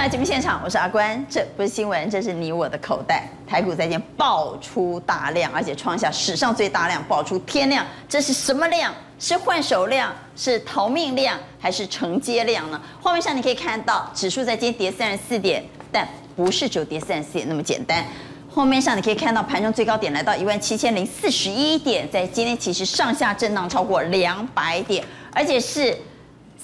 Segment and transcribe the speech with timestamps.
[0.00, 3.28] 来节目现场，我是阿关，这不是新闻，这是你我的口袋。
[3.46, 8.94] 台股在今爆出大量，而且创下史上最大量，爆出天量，这是什么量？
[9.18, 12.80] 是换手量，是逃命量，还是承接量呢？
[13.02, 15.62] 画面上你可以看到，指数在今天跌三十四点，
[15.92, 18.02] 但不是只有跌三十四点那么简单。
[18.48, 25.94] 画面上你可以看到，盘中最高点来到一万七千零四十一点，在今天其实上下震荡超过两百点，而且是。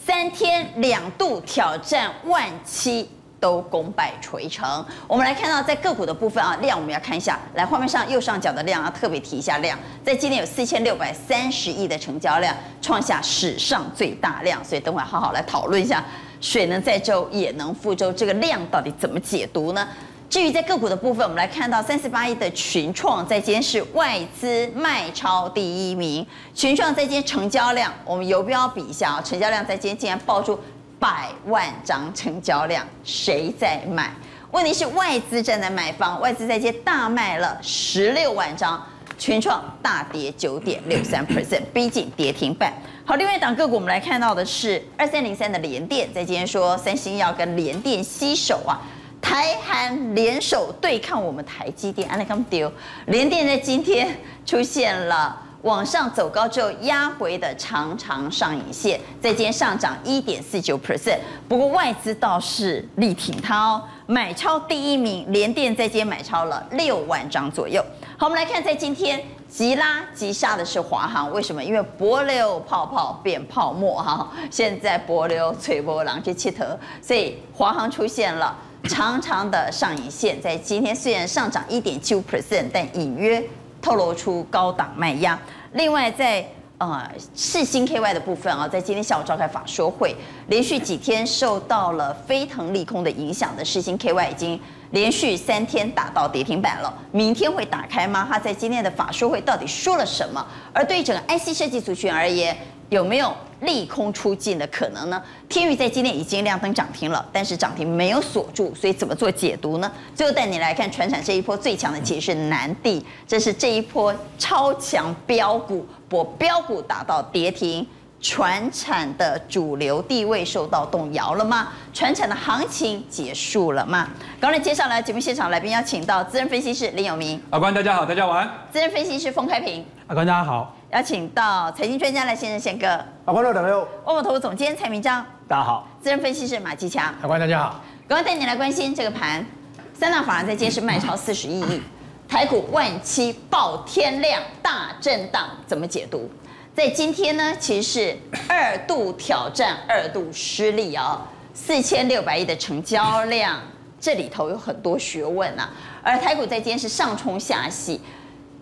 [0.06, 4.85] 三天两度挑战万七，都功败垂成。
[5.07, 7.39] 我们来看到在个股的部分啊，量我们要看一下。
[7.55, 14.65] 来，画面上右上角的量要特别提一下量，在今天有四千六百三十亿的成交量，创下史上最大量。
[14.65, 16.05] 所以等会好好来讨论一下，
[16.41, 19.87] 水能载舟也能覆舟，这个量到底怎么解读呢？
[20.29, 26.27] 至于在个股的部分，我们来看到三十八亿的群创在今天是外资卖超第一名。
[26.53, 30.59] 群创在今天成交量，我们游标比一下啊，成交量在今天竟然爆出
[30.98, 34.11] 百万张成交量，谁在买？
[34.50, 38.83] 问题是外资站在买方，外资在今天大卖了十六万张，
[39.19, 42.72] 全创大跌九点六三 percent，逼近跌停板。
[43.05, 48.81] 好，另外一档个股我们来看到的是二三零三的联电，在今天说三星要跟联电携手啊。
[49.20, 52.72] 台韩联手对抗我们台积电，安利康丢，
[53.06, 55.36] 联电在今天出现了
[55.67, 61.19] 往上走高之后压回的长长上影线，在今天上涨一点四九 percent。
[61.48, 67.84] 不过外资倒是力挺它哦，买超第一名，联电在今天买超了六万张左右。
[68.17, 71.64] 好，我们来看在今天急拉急杀的是华航，为什么？
[71.64, 76.64] 因为帛琉泡泡变泡沫哈，现在帛琉吹波浪去切头，
[77.03, 78.56] 所以华航出现了。
[78.89, 83.42] 长长的上影线在今天虽然上涨一点七五 percent，但隐约
[83.83, 85.37] 透露出高档卖压。
[85.77, 86.42] 另外在，
[86.78, 90.16] 呃世新 KY 的部分啊，在今天下午召开法说会，
[90.48, 94.59] 连续几天受到了飞腾利空的影响的世新 KY 已经
[94.92, 96.92] 连续三天打到跌停板了。
[97.12, 98.26] 明天会打开吗？
[98.26, 100.44] 他在今天的法说会到底说了什么？
[100.72, 102.56] 而对整个 IC 设计族群而言，
[102.88, 105.20] 有没有利空出尽的可能呢？
[105.48, 109.91] 天宇在今天已经亮灯涨停了，但是涨停没有锁住，所以怎么做解读呢？
[110.14, 117.84] 最后带你来看船产这一波最强的其实是南地，这是这一波超强标股，把标股打到跌停，
[118.20, 121.72] 船产的主流地位受到动摇了吗？
[121.92, 124.08] 船产的行情结束了吗？
[124.38, 128.50] 刚才接下来节目现场来宾邀请到资深分析师林有明，阿关大家好，大家晚安。
[128.70, 130.76] 资深分析师封开平，阿关大家好。
[130.97, 132.87] 邀请到财经专家赖先生宪哥，
[133.27, 133.87] 阿观众朋友。
[134.07, 135.87] 万宝投资总监蔡明章，大家好。
[136.01, 137.84] 资深分析师马继强，阿关大家好。
[138.09, 139.45] 刚刚带你来关心这个盘，
[139.93, 141.83] 三大法人在今天是卖超四十一亿，
[142.27, 146.31] 台股万七爆天量大震荡，怎么解读？
[146.75, 148.17] 在今天呢，其实是
[148.49, 153.61] 二度挑战，二度失利啊、哦，四千六百亿的成交量，
[154.01, 155.69] 这里头有很多学问啊。
[156.03, 158.01] 而台股在今天是上冲下洗。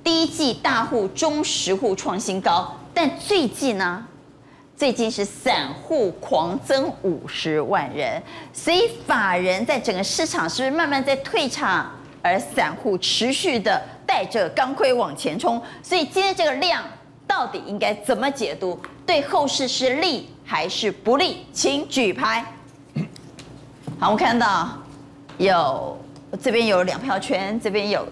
[0.04, 4.06] 第一季大户、中实户创新高，但最近呢，
[4.76, 8.22] 最近是散户狂增五十万人，
[8.53, 15.60] 所以法人在整个市场是不是慢慢在退场，而散户持续的带着钢盔往前冲？
[15.82, 16.84] 所以今天这个量
[17.26, 18.78] 到底应该怎么解读？
[19.06, 21.47] 对后市是利还是不利？
[21.50, 22.44] 请举牌。
[23.98, 24.69] 好，我看到
[25.38, 25.98] 有
[26.42, 28.06] 这边有两票圈，这边有。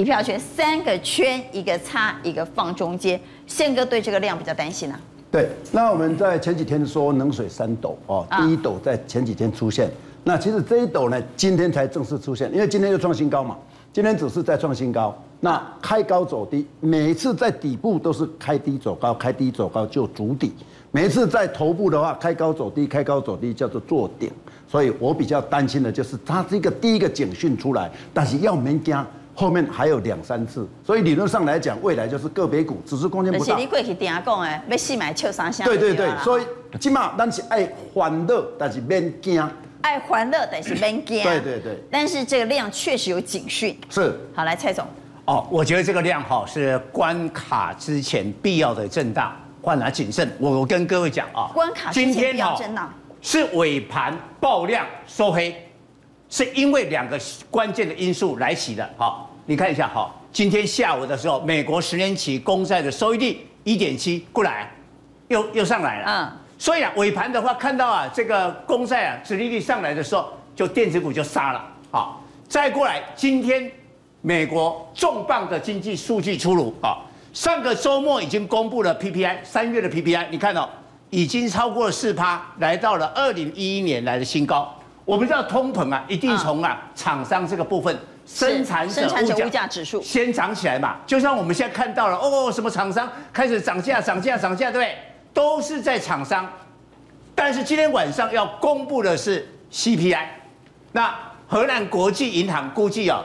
[0.00, 3.20] 一票圈，三个圈，一个叉，一个放中间。
[3.46, 4.98] 宪哥对这个量比较担心啊。
[5.30, 9.90] 对，那我们在前几天说冷水三斗哦，第一斗在前几天出现，
[10.24, 13.58] 那其实这一斗呢，今天才正式出现，因为今天又创新高嘛，
[13.92, 20.54] 今天只是在创新高，那开高走低，每一次在底部都是开低走高，开低走高就筑底，
[20.92, 24.32] 每一次在头部的话，开高走低，开高走低叫做做顶，
[24.66, 29.06] 所以我比较担心的就是它这个第一个警讯出来，但是要没加。
[29.34, 33.54] 后面还有两三次，所以理论上来讲，未来就是个别股，只是空间不大。
[33.54, 35.64] 是你过去定下讲的，要细买笑三香。
[35.64, 36.44] 对对对，所以
[36.78, 39.42] 起码咱是爱欢乐，但是免惊。
[39.80, 41.22] 爱欢乐，但是免惊。
[41.22, 41.78] 对对对。
[41.90, 43.74] 但是这个量确实有警讯。
[43.88, 44.14] 是。
[44.34, 44.84] 好，来蔡总。
[45.24, 50.30] 哦，我觉得这个量哈是关卡之前必要的震荡，换来谨慎。
[50.38, 55.54] 我我跟各位讲啊，关卡之前必要震荡，是尾盘爆量收黑，
[56.28, 57.18] 是因为两个
[57.50, 58.86] 关键的因素来袭的。
[58.98, 59.29] 好。
[59.50, 64.72] 你看一下哈，今天下午的时候，美国十年期公债的收益率一点七过来，
[65.26, 66.06] 又又上来了。
[66.06, 71.64] 嗯，所以啊，尾盘的话看到啊，这个公债啊，殖利率上来的时候，就电子股就杀了。
[71.90, 73.68] 好，再过来，今天
[74.20, 76.98] 美国重磅的经济数据出炉啊，
[77.32, 80.70] 上个周末已经公布了 PPI，三月的 PPI，你看到
[81.10, 84.72] 已经超过了四趴，来到了二零一一年来的新高。
[85.04, 87.98] 我们知道通膨啊，一定从啊厂商这个部分，
[88.32, 90.96] 生产者物价指数先涨起来嘛。
[91.06, 94.96] 就像我们现在看到了，哦，什么厂商开始涨价、涨价、涨价，对不对？
[95.34, 96.48] 都是在厂商。
[97.34, 100.26] 但是今天晚上要公布的是 CPI，
[100.92, 101.14] 那
[101.48, 103.22] 荷兰国际银行估计啊，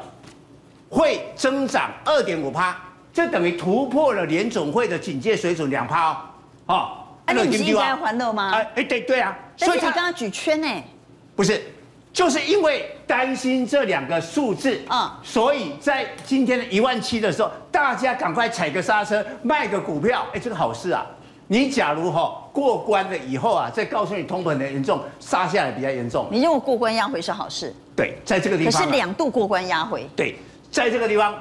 [0.89, 2.75] 会增长二点五趴，
[3.13, 6.17] 这等于突破了联总会的警戒水准两趴哦。
[6.67, 6.75] 哦，
[7.25, 8.51] 啊，你不是应该要欢乐吗？
[8.53, 9.37] 哎哎，对对啊。
[9.59, 10.67] 但是他刚刚举圈呢？
[11.35, 11.61] 不是，
[12.15, 20.25] 就是因为担心这两个数字啊，所以在今天的一万七的时候，大家赶快踩个刹车，卖个股票。
[20.33, 21.06] 哎，这个好事啊！
[21.47, 26.25] 你假如哈过关了以后啊，再告诉你通膨的严重，杀下来比较严重。
[26.31, 27.75] 你认为过关压回是好事？
[27.97, 28.71] 对，在这个地方。
[28.71, 30.07] 可是两度过关压回。
[30.15, 30.39] 对，
[30.71, 31.35] 在这个地方，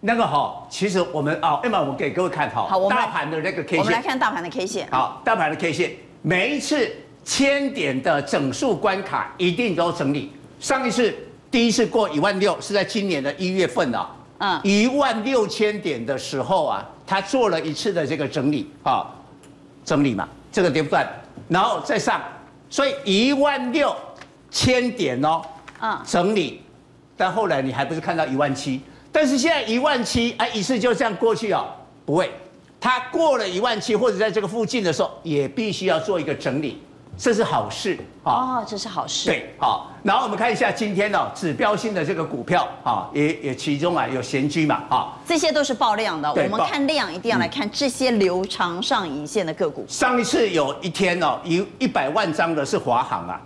[0.00, 3.78] 那个哈，其实我们啊，要么我们给各位看哈，好，大盘的那个 K 线。
[3.78, 4.86] 我们来看大盘的 K 线。
[4.90, 6.94] 好，大盘的 K 线，每一次
[7.24, 10.30] 千点的整数关卡一定都整理。
[10.58, 11.14] 上一次
[11.50, 19.06] 第一次过一万六是在今年的一月份啊，嗯，一万六千点的时候啊，他做了一次的这个整理啊。
[19.82, 21.08] 整理嘛，这个跌不断，
[21.48, 22.20] 然后再上，
[22.68, 23.96] 所以一万六
[24.50, 25.40] 千点哦，
[25.80, 26.60] 嗯，整理，
[27.16, 28.80] 但后来你还不是看到一万七，
[29.10, 31.66] 但是现在一万七，哎，一次就这样过去哦，
[32.04, 32.30] 不会，
[32.78, 36.80] 它过了一万七或者在这个附近的时候，也必须要做一个整理。
[37.20, 39.28] 这是好事哦，这是好事。
[39.28, 46.32] 对，好，然后我们看一下今天呢指标性的这个股票啊，也也其中啊有闲居嘛，啊，这些都是爆量的。
[46.32, 49.84] 我们看量一定要来看这些留长上影线的个股。
[49.86, 53.42] 上一次有一天哦，一一百万张的是华航啊，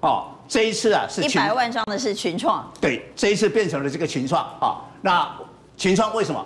[0.00, 2.66] 哦，这一次啊是一百万张的是群创。
[2.80, 4.80] 对，这一次变成了这个群创啊。
[5.02, 5.30] 那
[5.76, 6.42] 群创为什么？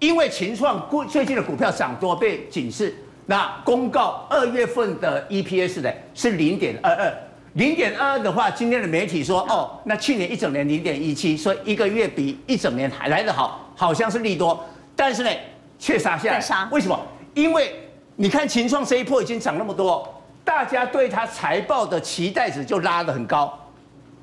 [0.00, 2.96] 因为群创最近的股票涨多被警示。
[3.28, 7.12] 那公告二月份的 EPS 呢是零点二二，
[7.54, 14.64] 零点二二的话，今天的媒体说哦，那去年一整年零点一七，所以一个月比一整年还来得好，好像是利多，
[14.94, 15.30] 但是呢
[15.76, 16.40] 却杀下来。
[16.40, 16.68] 杀？
[16.70, 16.96] 为什么？
[17.34, 17.74] 因为
[18.14, 23.58] 你看秦创这一波已经涨那么多，大家对它财报的期待值就拉得很高，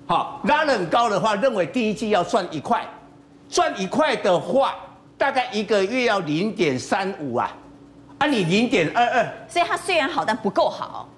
[0.08, 2.88] 好，拉得很高的话，认为第一季要赚一块，
[3.50, 4.76] 赚一块的话，
[5.18, 7.54] 大概一个月要零点三五啊。
[8.20, 11.10] 那、啊、你零点二二，所以它虽然好，但不够好。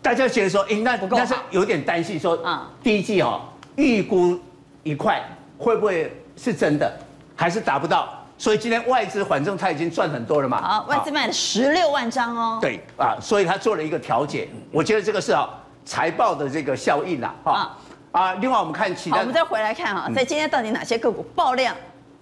[0.00, 3.40] 大家觉得说，哎、欸，那不够，但是有点担心说，啊，第一季哦，
[3.76, 4.38] 预估
[4.82, 5.22] 一块
[5.58, 6.90] 会不会是真的，
[7.36, 8.08] 还是达不到？
[8.36, 10.58] 所以今天外资反正他已经赚很多了嘛。
[10.58, 12.58] 啊，外资卖了十六万张哦。
[12.60, 14.48] 对啊，所以他做了一个调节。
[14.72, 15.48] 我觉得这个是啊，
[15.84, 17.34] 财报的这个效应啦。
[17.44, 17.76] 哈
[18.12, 21.74] 啊，另外我们看其他，我们再回来看哈，在今天到底哪些个股爆量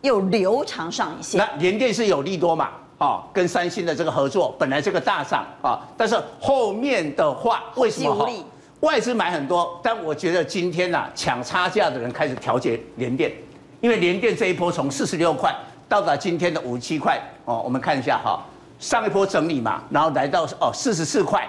[0.03, 1.39] 又流长上一线？
[1.39, 2.69] 那联电是有利多嘛？
[3.03, 8.31] 啊，跟三星的这个合作，本来这个大涨啊，但是后面的话为什么
[8.79, 9.81] 外资买很多？
[9.83, 13.33] 但我觉得今天呐、啊，抢差价的人开始调节联电，
[13.81, 15.53] 因为联电这一波从四十六块
[15.89, 18.41] 到达今天的五十七块哦，我们看一下哈，
[18.79, 21.49] 上一波整理嘛，然后来到哦四十四块，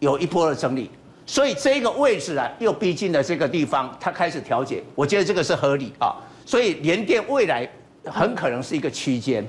[0.00, 0.90] 有一波的整理，
[1.26, 7.68] 所以这个位置啊又逼近了这个地方，它开始调节，我觉得这个是合理啊，所以联电未来
[8.04, 9.46] 很可能是一个区间。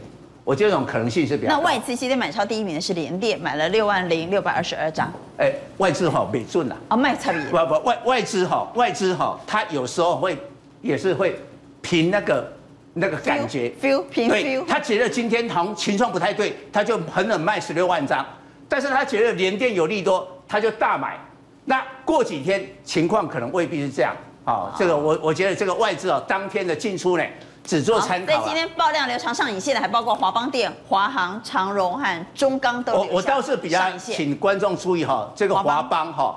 [0.47, 1.51] 我觉得这种可能性是比较。
[1.51, 5.11] 那外资今天买超第一名的是联电，买了六万零六百二十二张。
[5.39, 6.75] 哎，外资哈没准呐。
[6.87, 7.41] 啊，卖差别。
[7.41, 10.37] 不不，外外资哈，外资哈，它有时候会
[10.81, 11.37] 也是会
[11.81, 12.49] 凭那个
[12.93, 13.69] 那个感觉。
[13.81, 18.25] feel feel 对，他觉得今天好像情况不太对，他就狠狠卖十六万张。
[18.69, 21.19] 但是他觉得联电有利多，他就大买。
[21.65, 24.15] 那过几天情况可能未必是这样。
[24.45, 27.23] 啊，这个我我觉得这个外资啊，当天的进出呢。
[27.67, 28.27] 只做参考。
[28.27, 32.93] 在今天爆量流长上影线的，还包括华邦电、华航、长荣和中钢都。
[32.93, 36.33] 我我倒是比较请观众注意哈，这个华邦哈，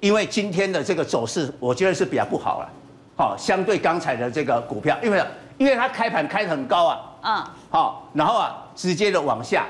[0.00, 2.68] 因为今天的这个走势，我觉得是比较不好了。
[3.16, 5.24] 好，相对刚才的这个股票，因为
[5.56, 9.64] 因为它开盘开得很高啊，嗯，好，然后啊直接的往下。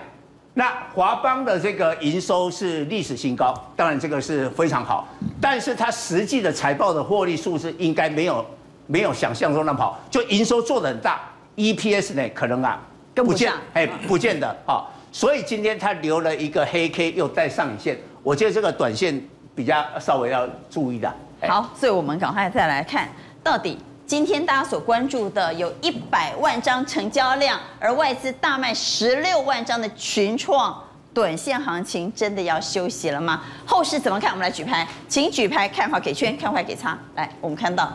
[0.55, 5.07] 那华邦的这个营收是历史新高，当然这个是非常好，
[5.41, 8.45] 但是它实际的财报的获利数字应该没有。
[8.87, 11.21] 没有想象中那么好，就营收做的很大
[11.57, 12.81] ，EPS 呢可能啊
[13.15, 19.23] 跟不见，哎不见得啊，所以今天它留了一个黑 K 又带上影线，我觉得这个短线
[19.55, 21.13] 比较稍微要注意的。
[21.47, 23.09] 好，所以我们赶快再来看，
[23.43, 33.43] 到底今天大家所关注的有一百万张成交量，而外资大卖十六万张的群创，短线行情真的要休息了吗？
[33.67, 34.31] 后市怎么看？
[34.31, 36.99] 我们来举牌，请举牌，看好给圈，看坏给叉。
[37.15, 37.93] 来，我们看到。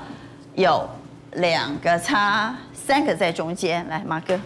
[0.58, 0.90] 有
[1.34, 3.88] 两个叉，三个在中间。
[3.90, 4.38] 来，马哥，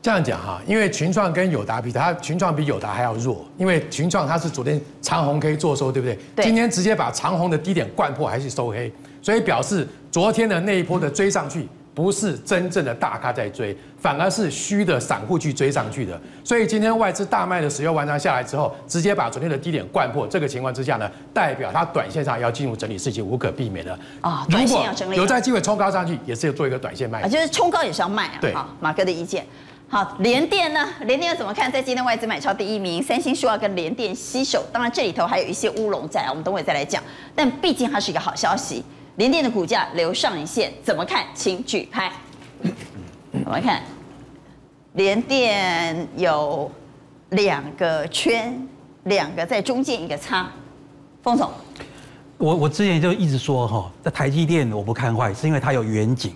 [0.00, 6.18] 这样讲哈，因为群创跟友达比，它群创比友达还要弱，因为群创它是昨天长红 K 做收，对不对？
[6.34, 6.46] 对。
[6.46, 8.90] 今天直接把长红的低点灌破，还是收黑，
[9.20, 16.16] 所以表示昨天的那一波的追上去，不是真正的大咖在追，反而是虚的散户去追上去的。
[16.44, 20.24] 所以今天外资大卖的石油完成下来之后，直接把昨天的低点灌破。
[20.28, 24.46] 这个情况之下呢，代表它短线上要进入整理，事情无可避免的啊。
[24.48, 27.20] 如果有在机会冲高上去，也是要做一个短线卖。
[27.22, 28.34] 啊，就是冲高也是要卖啊。
[28.40, 29.44] 对，好，马哥的意见。
[29.88, 30.88] 好，联电呢？
[31.00, 31.72] 联电怎么看？
[31.72, 34.64] 在今天外资买超第一名，三星说要跟联电携手。
[34.72, 37.02] 当然这里头还有一些乌龙在，我们等会再来讲。
[37.34, 38.84] 但毕竟它是一个好消息。
[39.16, 41.24] 联电的股价留上一线，怎么看？
[41.34, 42.12] 请举牌。
[43.44, 43.82] 我们看，
[44.96, 46.70] 联电有
[47.30, 48.58] 两个圈，
[49.04, 50.48] 两个在中间，一个叉。
[51.22, 51.50] 丰总，
[52.38, 56.32] 我我之前就一直说哈，在台积电我不看坏，是因为它有远景。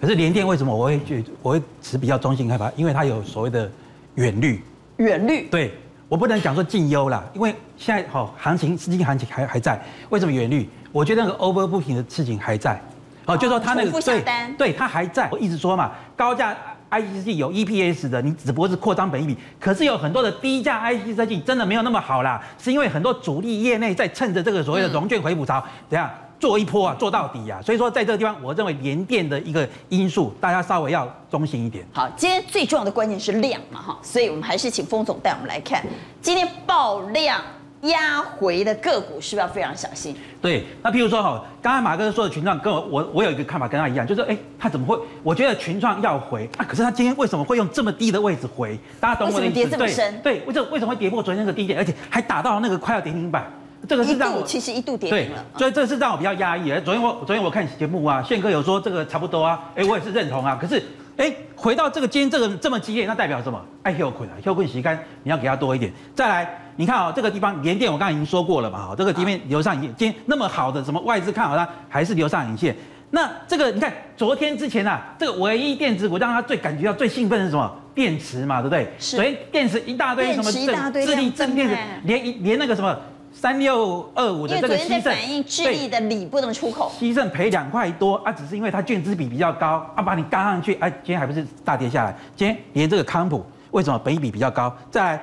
[0.00, 2.70] 可是联电为什么我会去我会持比较中性看法？
[2.76, 3.68] 因为它有所谓的
[4.14, 4.62] 远虑。
[4.98, 5.48] 远虑。
[5.48, 5.74] 对，
[6.08, 9.82] 我不能讲说近忧啦，因为现在好行情资金行情还还在。
[10.10, 10.68] 为什么远虑？
[10.92, 12.80] 我觉得那个 overbooking 的事情还在，
[13.26, 14.22] 哦，就说他那个对
[14.56, 15.28] 对，他还在。
[15.32, 16.56] 我一直说嘛，高价
[16.90, 19.36] IC 设计有 EPS 的，你只不过是扩张本益比。
[19.58, 27.60] 可是有很多的低价 IC 设计真的没有那么好啦，是因为很多主力业内在趁着这个所谓的融券回补潮，怎样做一波啊，做到底啊。
[27.62, 31.84] 所以说在这个地方，我认为联电的一个因素，大家稍微要中性一点。
[31.92, 35.84] 好，今天最重要的关键是量嘛，哈，所以我们还是请丰总带我们来看
[36.20, 37.40] 今天爆量。
[37.84, 40.16] 压回的个股是不是要非常小心？
[40.40, 44.98] 对，那譬如说哈，刚才马哥说的群创，跟我我我有一个看法跟他一样，就是哎，他怎么会？
[45.22, 48.78] 我觉得群创要回啊，可是他今天为什么会用这么低的位置回？
[49.00, 49.58] 大家懂我的意思？
[49.60, 50.20] 为什么跌这么深？
[50.22, 53.50] 对，为这为什么会跌破昨天那个低点，而且还打到那个快要跌停板？
[53.88, 56.68] 这个是让我其实一度跌停了，所以这是让我比较压抑。
[56.84, 60.58] 昨天我昨天我看节目啊，宪哥有说这个差不多啊，哎，我也是认同啊。
[60.60, 60.82] 可是
[61.16, 63.60] 哎，回到这个今天这个这么激烈，那代表什么？
[63.82, 66.60] 哎，休困啊，休困洗干你要给他多一点，再来。
[66.76, 72.74] 你看啊，这个地方连电我刚才已经说过了嘛，哈，这个地面留上影线，今天那么好的什么外资看好它，还是留上影线。
[73.10, 77.72] 那这个你看昨天之前啊，这个唯一电子股让他最感觉到最兴奋的是什么？
[77.94, 78.88] 电池嘛，对不对？
[78.98, 79.14] 是。
[79.14, 82.98] 所以电池一大堆什么智力正电子，连连那个什么
[83.34, 86.90] 三六二五的这个西盛，反映智力的锂不能出口。
[86.96, 92.16] 西盛赔两块多啊，只是因为它券资比比较高啊，把你嘎上去，哎，今天还不是大跌下来？
[92.36, 94.74] 今天连这个康普为什么本益比比较高？
[94.90, 95.22] 再来。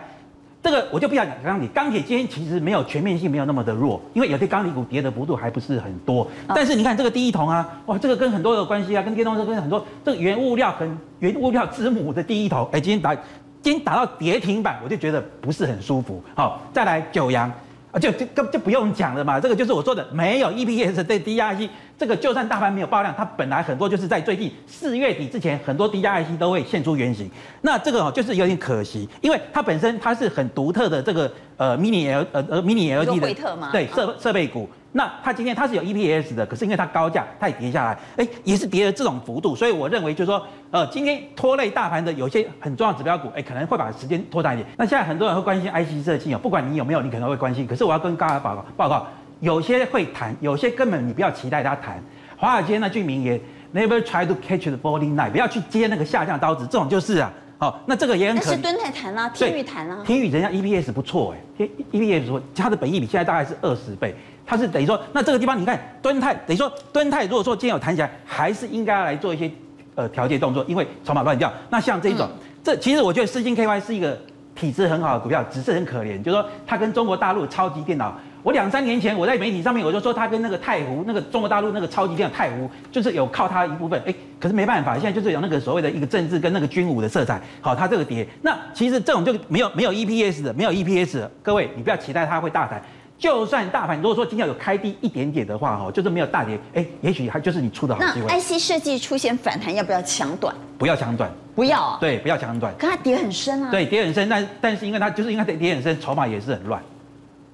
[0.63, 6.27] 这个我就不想讲钢铁，钢铁今天其实没有全面性，没有那么的弱，因为有些钢铁股跌的幅度还不是很多。
[6.49, 13.15] 但是你看这个第一铜啊，哇，这个跟很多的关系啊，跟电动车跟很多这个原物料很原物料之母的第一铜，哎，今天打
[13.59, 16.21] 今天打到跌停板，我就觉得不是很舒服。
[16.35, 17.51] 好，再来九阳。
[17.91, 27.29] 啊，就就就不用讲了嘛，这个就是我说的，没有 EPS 对低压 IC，这个就算大盘没有爆量，它本来很多就是在最近四月底之前，很多低压 IC 都会现出原形。
[27.61, 34.69] 那这个哦，就是有点可惜，因为它本身它是很独特的这个呃 mini L 呃呃 mini LED 的对设设备股。
[34.93, 44.67] 那它今天它是有 EPS 的，可是因为它高价，它也跌下来，哎，也是跌了这种幅度，所以我认为就是说，呃，今天拖累大盘的有些很重要指标股，哎，可能会把时间拖长一点。
[44.77, 47.65] 那现在很多人会关心 IC 设计哦，不管你有没有，你可能会关心。
[47.65, 49.07] 可是我要跟大家报告报告，
[49.39, 52.03] 有些会谈，有些根本你不要期待它谈。
[52.35, 53.39] 华尔街那句名言
[53.73, 57.31] ，Never try to catch the falling knife，不要去接那个下降刀子，这种就是啊。
[57.59, 58.43] 好，那这个也很可。
[58.47, 59.99] 但是敦泰谈啦，天宇谈啦。
[60.03, 64.15] 天宇人家 EPS 不错哎，天 EPS 说它的本益比现在大概是二十倍。
[64.51, 69.49] 它是等于说，那这个地方你看，敦泰等于说，敦泰如果说今天有弹起来，还是应该要来做一些
[69.95, 71.49] 呃调节动作，因为筹码乱掉。
[71.69, 74.19] 那像这一种，嗯、这其实我觉得世芯 KY 是一个
[74.53, 92.83] 体质很好的股票，只是很可怜，就是说它跟中国大陆超级电脑，我两三年前我在媒体上面我就说它跟那个太湖那个中国大陆那个超级电脑太湖，就是有靠它一部分，哎，可是没办法，现在就是有那个所谓的一个政治跟那个军武的色彩，好，它这个跌，那其实这种就没有没有 EPS 的，没有 EPS 的，各位你不要期待它会大弹。
[93.21, 98.25] 就算大盘如果说今天有开低一点点的话，哈，就是没有大跌，哎，也许还就是你出的好机会。
[98.27, 100.55] 那 IC 设计出现反弹，要不要抢短？
[100.79, 101.97] 不要抢短，不要啊。
[102.01, 102.73] 对，不要抢短。
[102.79, 103.69] 可它跌很深啊。
[103.69, 106.81] 对，跌很深，但但是因为它就是因为它跌很深，筹码也是很乱。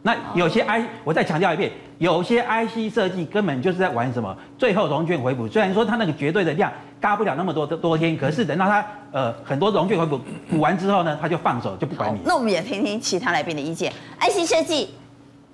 [0.03, 4.33] 那有些 I，我再强调一遍，有些 IC 设计根本就是在玩什么？
[4.57, 6.71] 最后融券回补，虽然说它那个绝对的量
[7.01, 10.17] 嘎不了那么多多天，可是等到它呃很多融券回补
[10.49, 12.19] 补完之后呢，它就放手就不管你。
[12.23, 14.91] 那我们也听听其他来宾的意见，IC 设计。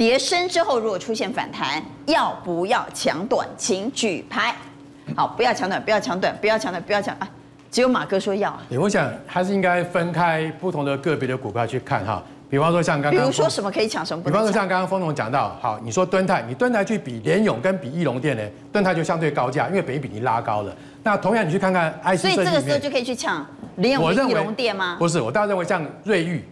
[0.03, 3.47] 跌深之后，如果出现反弹，要不要抢短？
[3.55, 4.53] 请举牌。
[5.15, 7.29] 好，不要抢短，不要抢短，不要抢短，不要抢啊！
[7.71, 8.53] 只有马哥说要。
[8.67, 12.21] 对，我想还是应该分开不同的个别的股票去看哈。
[12.49, 14.33] 比方说像刚刚，比如说什么可以抢，什么不能？
[14.33, 18.43] 比方说像刚刚丰总讲到，好，你说敦泰，你敦泰去比联咏跟比义隆店呢，
[18.73, 20.75] 敦泰就相对高价，因为本益比你拉高了。
[21.01, 23.45] 那同样你去看看 IC 所以这个时候就可以去抢
[23.77, 24.97] 联咏、义隆店吗？
[24.99, 26.43] 不是，我倒认为像瑞昱。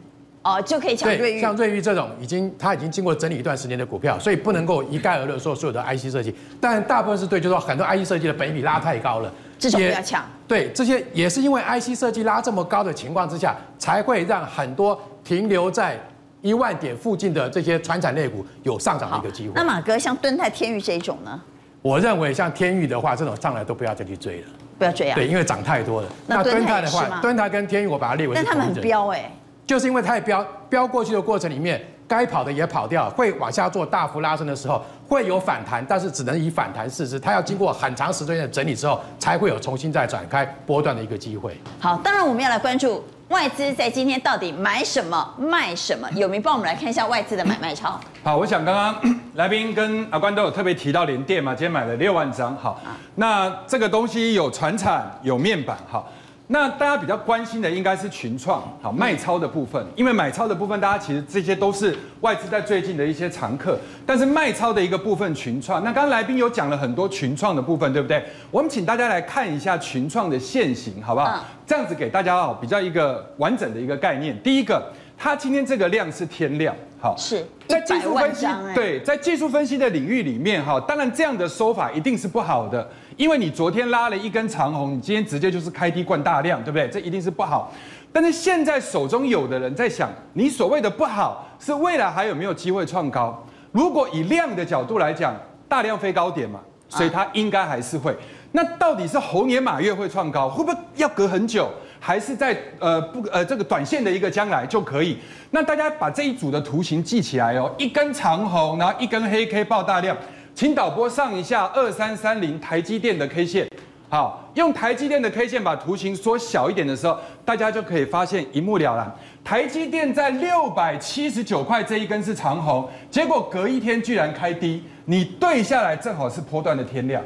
[0.43, 1.41] 哦，就可以抢瑞对，昱。
[1.41, 10.25] 像瑞昱这种已经它已经经过整理一段时间的股票，所以不能够一概而论说所有的 IC 设计，但大部分是对，就是说很多 IC 设计的本益比拉太高了，这种不要抢。
[10.47, 15.99] 对，这些也是因为 IC 设计拉这么高的情况之下，才会让很多停留在
[16.41, 19.53] 一万点附近的这些传产类股有上涨的一个机会。
[19.55, 21.39] 那马哥像敦泰、天钰这一种呢？
[21.83, 24.47] 我认为像天钰的话，这种上来都不要再去追了，
[24.79, 25.15] 不要追啊。
[25.15, 26.07] 对，因为涨太多了。
[26.25, 29.31] 那敦泰的话，敦泰跟天钰我把它列为，但他们很彪哎。
[29.65, 41.57] 就是因为太飙飙过去的过程里面，该跑的也跑掉，会往下做大幅拉升的时候，会有反弹，但是只能以反弹试试，它要经过很长时间的整理之后，才会有重新再展开波段的一个机会。
[41.79, 47.97] 好，当然我们要来关注外资在今天到底买什么卖什么，有没有帮我们来看一下外资的买卖超？
[48.23, 52.77] 好，我想刚刚来宾跟阿关都有特别提到联电嘛，今天买了六万张，好，
[53.15, 56.11] 那这个东西有传产，有面板，好。
[56.53, 68.21] 那大家比较关心的应该是群创，好卖超的部分，因为买超的部分，大家其实这些都是外资在最近的一些常客，但是卖超的一个部分群创，那刚刚来宾有讲了很多群创的部分，对不对？
[68.51, 71.41] 我们请大家来看一下群创的现形，好不好？
[71.65, 74.37] 这样子给大家哦比较一个完整的一个概念。
[74.43, 82.85] 第一个，它今天这个量是天量，好，是在技术分析，对，在技术分析的领域里面，哈，当然这样的说法一定是不好的。
[83.17, 86.87] 因为你昨天拉了一根长红，你今天直接就是开低灌大量，对不对？
[86.87, 87.71] 这一定是不好。
[88.13, 93.45] 但是现在手中有的人在想，你所谓的不好是未来还有没有机会创高？
[93.71, 95.33] 如果以量的角度来讲，
[95.67, 98.15] 大量飞高点嘛，所以它应该还是会。
[98.51, 101.69] 那到底是猴年马月会创高，会不会要隔很久？
[102.03, 105.17] 还是在呃不呃这个短线的一个将来就可以？
[105.51, 110.17] 那大家把这一组的图形记起来哦，一根长红，然后一根黑 K 爆大量。
[110.53, 113.67] 请导播上一下二三三零台积电的 K 线，
[114.09, 119.11] 好，用台积电的 K 线把图形缩小一点的时候，大家就可以发现一目了然。
[119.43, 127.23] 台积电在六百七十九块这一根是长红，结果隔一天居然开低，你对下来正好是波段的天量。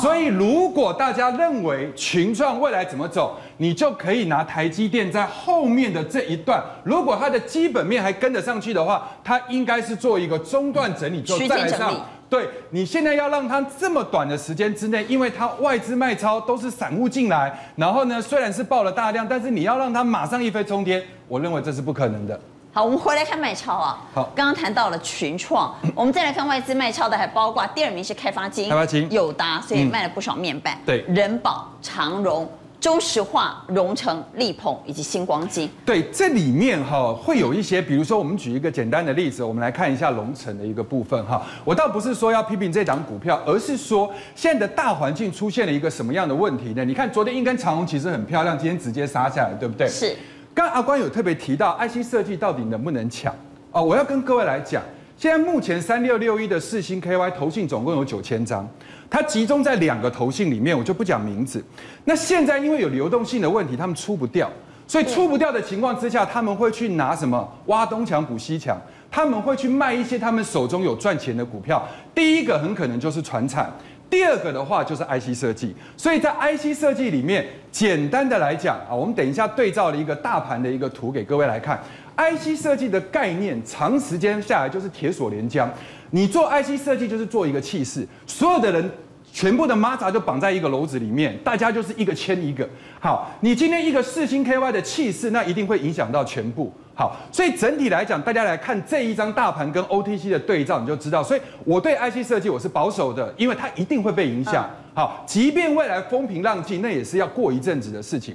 [0.00, 11.94] 所以如果大家认为群创未来怎么走，你就可以拿台积电在后面的这一段，如果它的基本面还跟得上去的话，它应该是做一个中段整理，就再来上。
[12.28, 22.38] 对，你现在要让它这么短的时间之内，因为它外资卖超都是散户进来，然后呢，虽然是爆了大量，但是你要让它马上一飞冲天，我认为这是不可能的。
[22.72, 23.98] 好，我们回来看卖超啊。
[24.12, 30.76] 好，刚刚谈到了群创，我们再来看外资卖超的，还包括第二名是开发金、开发金、友达，所以卖了不少面板。
[30.84, 32.46] 对，人保、长荣。
[32.78, 41.44] 中石化、荣成、力鹏以及星光金，对，这里面哈会有一些，比如说我们举一个简单的例子，我们来看一下荣成的一个部分哈。
[41.64, 46.84] 我倒不是说要批评这档股票，而是说现在的大环境出现了一个什么样的问题呢？
[46.84, 49.88] 你看昨天一根长虹其实很漂亮，今天直接杀下来，对不对？
[49.88, 50.14] 是。
[50.54, 53.34] 刚阿关有特别提到 IC 设计到底能不能抢
[53.72, 53.82] 哦？
[53.82, 54.82] 我要跟各位来讲，
[55.16, 58.68] 现在目前三六六一的四星 KY 投信总共有九千张。
[59.08, 61.64] 它集中在两个投信里面，我就不讲名字。
[62.04, 64.50] 那现在因为有流动性的问题，他们出不掉，
[64.86, 71.86] 所以出不掉的情况之下，他们会去拿什么挖东墙补西墙，他们会去卖一些他们手中有赚钱的股票。
[72.14, 73.72] 第一个很可能就是传产，
[74.10, 75.74] 第二个的话就是 IC 设计。
[75.96, 81.80] 所以在 IC 设计里面，简单的来讲啊，我们等一下对照了一个大盘的一个图给各位来看
[82.16, 85.68] ，IC 设计的概念，长时间下来就是铁锁连浆。
[86.10, 88.90] 你做 IC 设计就是做一个气势，所有的人
[89.32, 92.66] 全部的蚂蚱就绑在一个篓子里面，大家就是一个牵一个。
[93.00, 96.72] 好，你今天一个四星 KY 的气势，那一定会影响到全部。
[96.94, 101.22] 好，所以整体来讲，大家来看这一张大盘跟 OTC 的对照，你就知道。
[101.22, 104.70] 所以我对 IC 设计我是保守的，因为它一定会被影响。
[104.94, 108.34] 好，即便未来风平浪静，那也是要过一阵子的事情。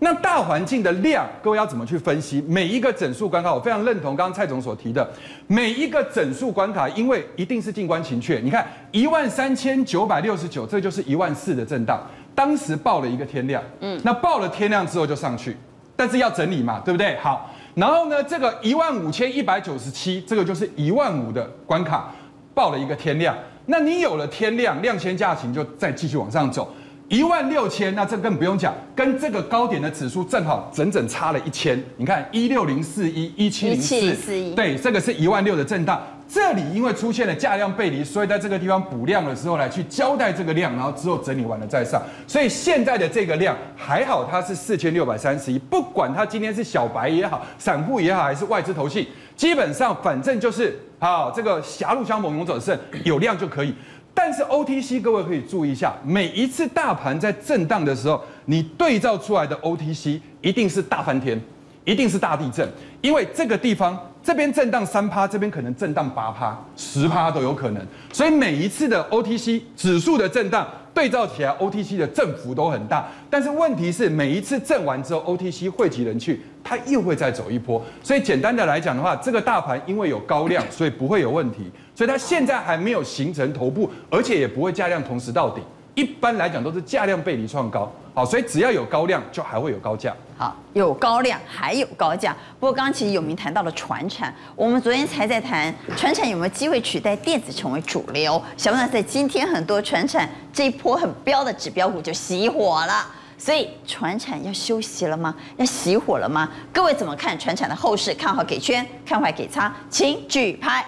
[0.00, 2.42] 那大环境的量，各位要怎么去分析？
[2.46, 5.08] 每一个整数关卡，我非常认同刚刚蔡总所提的，
[5.46, 8.40] 每一个整数关卡，因为一定是静观情阙。
[8.42, 12.00] 你看一万三千九百六十九，这就是一万四的震荡，
[12.34, 15.56] 当时爆了一个天量，嗯，那爆了天量之后就上去，
[15.96, 17.16] 但是要整理嘛，对不对？
[17.18, 22.12] 好，然后呢，这个一万五千一百九十七，这个就是一万五的关卡，
[22.52, 23.34] 爆了一个天量，
[23.66, 26.70] 那你有了天量，量先价行就再继续往上走。
[27.14, 31.80] 一万六千，那这更不用讲，跟这个高点的指数正好整整差了一千。
[31.96, 36.02] 你看一六零四一一七零四，对，这个是一万六的震荡。
[36.26, 42.02] 这里因为出现了价量背离，所以在这个地方补量的时候来去交代这个量，然后之后整理完了再上。
[42.26, 45.58] 所以现在的这个量还好，它是四千六百三十一。
[45.58, 53.72] 不管它今天是小白也好，散户也好，还是外资投信，基本上反正就是好，这个狭路相逢勇者胜，有量就可以。
[54.14, 61.38] 但是 OTC 各位可以注意一下，每一次大盘在震荡的时候，你对照出来的 OTC 一定是大翻天，
[61.84, 62.66] 一定是大地震，
[63.02, 73.06] 因为这个地方这边震荡三趴，这边可能震荡八趴、十趴都有可能，所以每一次的 OTC 指数的震荡对照起来，OTC 的振幅都很大。
[73.28, 77.84] 但是问题是，每一次震完之后，OTC 汇集人去，它又会再走一波。
[78.00, 81.68] 所以简单的来讲的话，这个大盘因为有高量，所以不会有问题。
[81.94, 85.62] 所以它现在还没有形成头部，而且也不会价量同时到顶。
[85.94, 90.12] 一般来讲都是价量背离创高，好，所以只要有高量，就还会有高价。
[90.36, 92.36] 好，有高量还有高价。
[92.58, 98.42] 不过刚刚其实有名谈到了传产，我们昨天才在谈传产有没有机会取代电子成为主流。
[98.56, 103.06] 小问在今天很多传产这一波很飙的指标股就熄火了，
[103.38, 105.32] 所以传产要休息了吗？
[105.58, 106.50] 要熄火了吗？
[106.72, 108.12] 各位怎么看传产的后市？
[108.14, 110.84] 看好给圈，看坏给叉，请举牌。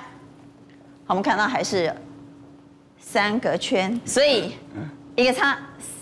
[1.06, 1.94] 好，我们看到还是
[2.98, 4.52] 三个圈，所以。
[5.14, 5.56] 一个叉，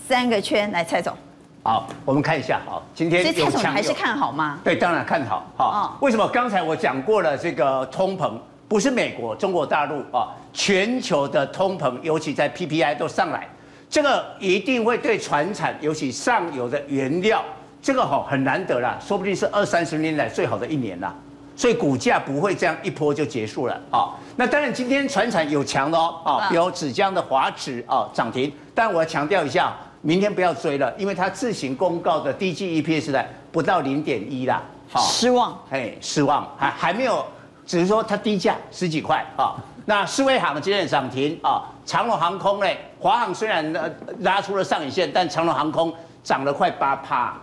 [0.09, 1.15] 三个圈，来蔡总。
[1.63, 2.59] 好，我们看一下。
[2.65, 4.59] 好，今天有所以蔡总还是看好吗？
[4.61, 5.45] 对，当然看好。
[5.55, 6.27] 好，哦、为什么？
[6.27, 8.33] 刚才我讲过了，这个通膨
[8.67, 13.47] 不是美国、中国大陆啊，全球的通膨，尤其在 PPI 都上来，
[13.89, 17.41] 这个一定会对传产，尤其上游的原料，
[17.81, 21.15] 这个哈很难得啦，说不定是二三十年来最好的一年啦。
[21.55, 24.13] 所以股价不会这样一波就结束了啊。
[24.35, 28.51] 那当然，今天船产有强的哦啊，比如纸浆的华纸啊涨停。
[28.73, 37.25] 但我要强调一下，明天不要追了，因为它自行公告的第一季 EPS 呢不到零点一啦，好失望，哎，失望，还还没有，
[37.65, 39.55] 只是说它低价十几块啊。
[39.85, 42.67] 那世卫航今天涨停啊，长荣航空呢，
[42.99, 43.89] 华航虽然呃
[44.19, 47.33] 拉出了上影线，但长隆航空涨了快八趴。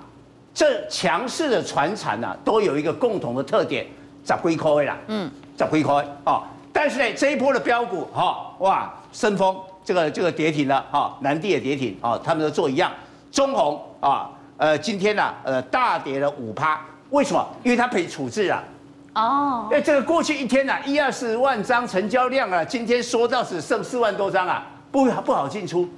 [0.53, 3.87] 这强势的船产呐，都有一个共同的特点，
[4.25, 6.43] 涨龟壳啦，嗯，十几块哦。
[6.73, 9.57] 但是呢，这一波的标股哈，哇，深丰。
[9.85, 12.91] 这个这个跌停了哈，南地也跌停啊，他们都做一样。
[13.33, 16.81] 中红啊，呃，今天呢，呃，大跌了五趴，
[17.11, 17.45] 为什么？
[17.65, 18.63] 因为它可以处置啊。
[19.15, 19.69] 哦。
[19.73, 25.89] 哎，这个过去一天呐，一二十万张成交量啊，今天缩到只剩四万多张啊，不不好进出。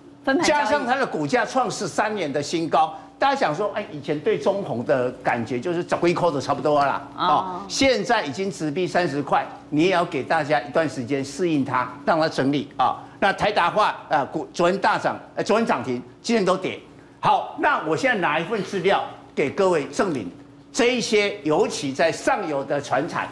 [0.42, 2.94] 加上它的股价创十三年的新高。
[3.18, 12.98] 大家想说，哎，以前对中红的感觉就是找龟壳的差不多了哦，现在已经直逼三十块，你也要给大家一段时间适应它，让它整理啊。
[13.20, 16.78] 那台达化啊，股昨天大涨，呃，昨天涨停，今天都跌。
[17.20, 19.02] 好，那我现在拿一份资料
[19.34, 20.30] 给各位证明，
[20.70, 23.26] 这一些尤其在上游的船产，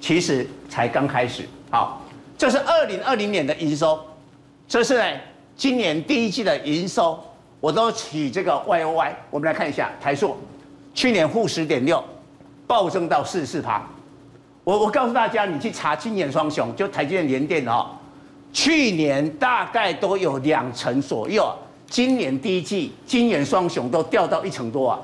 [0.00, 1.48] 其实才刚开始。
[1.70, 2.02] 好，
[2.36, 3.98] 这是二零二零年的营收，
[4.68, 5.04] 这是呢
[5.56, 7.18] 今年第一季的营收。
[7.60, 10.34] 我都取这个 Y O Y，我们来看一下台塑，
[10.94, 12.02] 去年负十点六，
[12.66, 13.86] 暴增到四十四趴。
[14.64, 17.88] 我我告诉大家，你去查今年双雄，就台积电、联电哦，
[18.50, 21.54] 去年大概都有两成左右，
[21.86, 24.98] 今年第一季今年双雄都掉到一成多啊。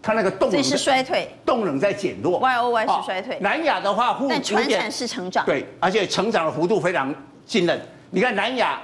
[0.00, 3.36] 它那个动能是衰退，动能在减弱，Y O Y 是衰退。
[3.40, 7.12] 南亚的话负，但传产是成长，对，而且成长的幅度非常
[7.44, 7.80] 惊人。
[8.10, 8.80] 你看南亚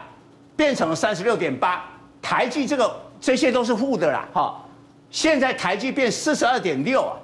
[0.56, 1.84] 变成了三十六点八，
[2.20, 2.92] 台积这个。
[3.22, 4.60] 这些都是负的啦，哈！
[5.08, 7.14] 现在台积变四十二点六啊，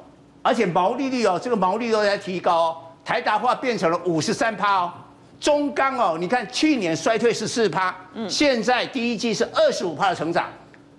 [0.43, 2.77] 而且毛利率哦，这个毛利率都在提高哦。
[3.05, 4.93] 台达化变成了五十三趴哦，
[5.41, 10.47] 中钢哦，你看去年衰退是四趴，嗯，现在第一季是二十五趴的成长。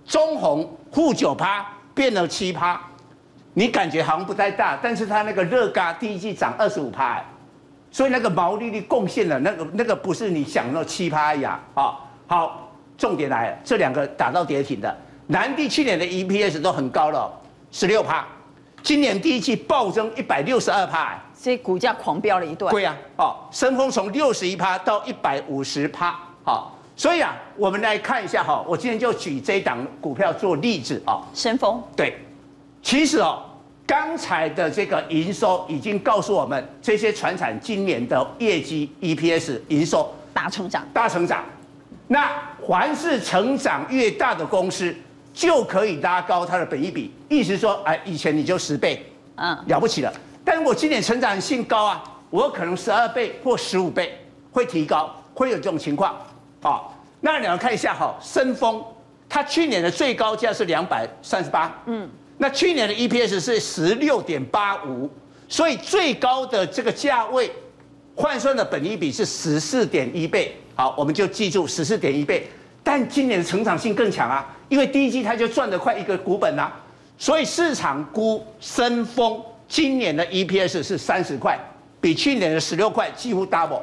[0.05, 2.81] 中红负九趴变了七趴，
[3.53, 7.23] 你感觉好像不太大，但是它那个热轧第一季涨二十五趴，
[7.89, 12.65] 所以那个毛利率贡献了那个那个不是你想的七趴呀，啊，好。
[12.99, 14.93] 重点来了，这两个打到跌停的，
[15.27, 17.31] 南地去年的 EPS 都很高了，
[17.71, 18.27] 十六趴，
[18.83, 22.69] 今年第一季暴增一百六十二趴，所以股价狂飙了一段。
[22.71, 31.81] 对呀，哦，深丰从六十一趴到一百五十趴，好，所以啊，我们来看一下哈，我今天就举这一档股票做例子啊，深丰。
[31.95, 32.17] 对，
[32.83, 33.41] 其实哦，
[33.88, 41.45] 刚才的这个营收已经告诉我们，这些船产今年的业绩 EPS 营收大成长，大成长。
[42.12, 42.28] 那
[42.67, 44.93] 凡是成长越大的公司，
[45.32, 47.13] 就可以拉高它的本益比。
[47.30, 50.12] 意思说，哎，以前你就十倍，嗯，了不起了。
[50.43, 54.19] 但是我今年成长性高啊，我可能十二倍或十五倍
[54.52, 56.17] 会提高，会有这种情况
[56.63, 56.82] 啊。
[57.22, 58.84] 那你要看一下哈，深丰，
[59.30, 65.08] 它去年的最高价是两百三十八，嗯，那去年的 EPS 是十六点八五，
[65.48, 67.52] 所以最高的这个价位
[68.15, 70.58] 换算的本益比是十四点一倍。
[70.75, 72.47] 好，我们就记住十四点一倍，
[72.84, 76.71] 但今年的成长性更强啊，因为第一季它就赚了快一个股本啊，
[77.17, 81.60] 所以市场估深丰今年的 EPS 是三十块，
[81.99, 83.82] 比去年的十六块几乎 double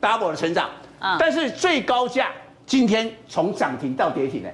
[0.00, 2.30] double 的成长，啊，但是最高价
[2.66, 4.48] 今天从涨停到跌停呢，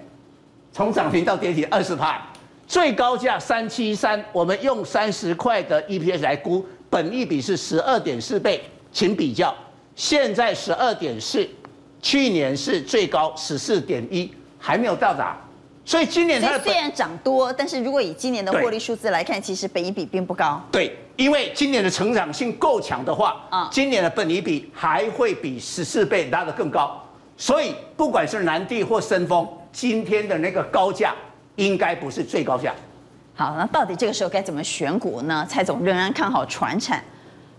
[0.72, 2.20] 从涨停到跌停二十趴，
[2.66, 8.62] 最高价三七三，我们用三十块的 EPS 来估，本益比是十二点四倍，
[8.92, 9.54] 请比较，
[9.94, 11.48] 现在十二点四，
[12.06, 15.36] 去年是最高十四点一，还没有到达。
[15.84, 20.64] 所以今年它虽然涨多，但是如果以今年的获利数字来看，其实本益比并不高。
[20.70, 26.96] 对，因为今年的成长性够强的话，啊，今年的本益比还会比十四倍拉得更高。
[27.36, 31.12] 所以不管是南地或深丰，今天的那个高价
[31.56, 32.72] 应该不是最高价。
[33.34, 35.44] 好，那到底这个时候该怎么选股呢？
[35.50, 37.02] 蔡总仍然看好船产，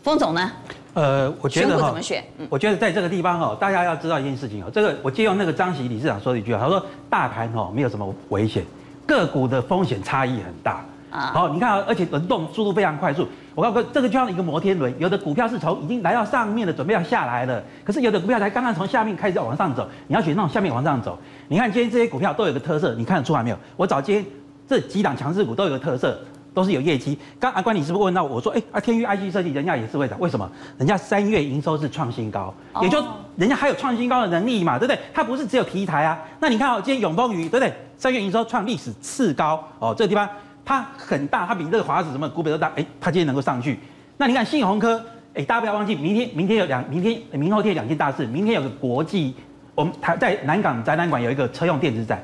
[0.07, 0.49] 丰总呢？
[0.93, 2.23] 呃，我觉得怎么选？
[2.37, 8.63] 嗯，我觉得在这个地方哦，大家要知道一件事情哦，这个我借用那个张喜理事长说的一句话，他说大盘哦没有什么危险，
[9.05, 11.31] 个股的风险差异很大啊。
[11.33, 13.27] 好，你看啊，而且轮动速度非常快速。
[13.53, 21.19] 我告诉这个就像一个摩天轮，有的股票是从已经来到上面的，准备要下来了，可是有的股票才刚刚从下面开始要往上走，你要选那种下面往上走。
[21.49, 23.57] 你看今天这些股票都有个特色，你看得出来没有？
[23.75, 24.25] 我找今天
[24.69, 26.17] 这几档强势股都有个特色。
[26.57, 27.15] 都是有业绩。
[27.39, 30.49] 刚阿关，你是不是问到我说，哎，啊，天域 IC 设计人家也是会涨，为什么？
[30.79, 32.97] 人家三月营收是创新高，也就
[33.35, 34.99] 人家还有创新高的能力嘛，对不对？
[35.13, 36.17] 它不是只有题材啊。
[36.39, 37.71] 那你看哦，今天永丰鱼，对不对？
[37.95, 40.27] 三月营收创历史次高哦，这个地方
[40.65, 43.77] 它很大，它比这个华子什么股本都大，哎，它今天能够上去。
[44.17, 44.99] 那你看信鸿科，
[45.35, 49.35] 哎，大家不要忘记，明天明天有两，明天明后天两件大事，明天有个国际，
[49.75, 52.19] 我们台在南港展览馆有一个车用电子展，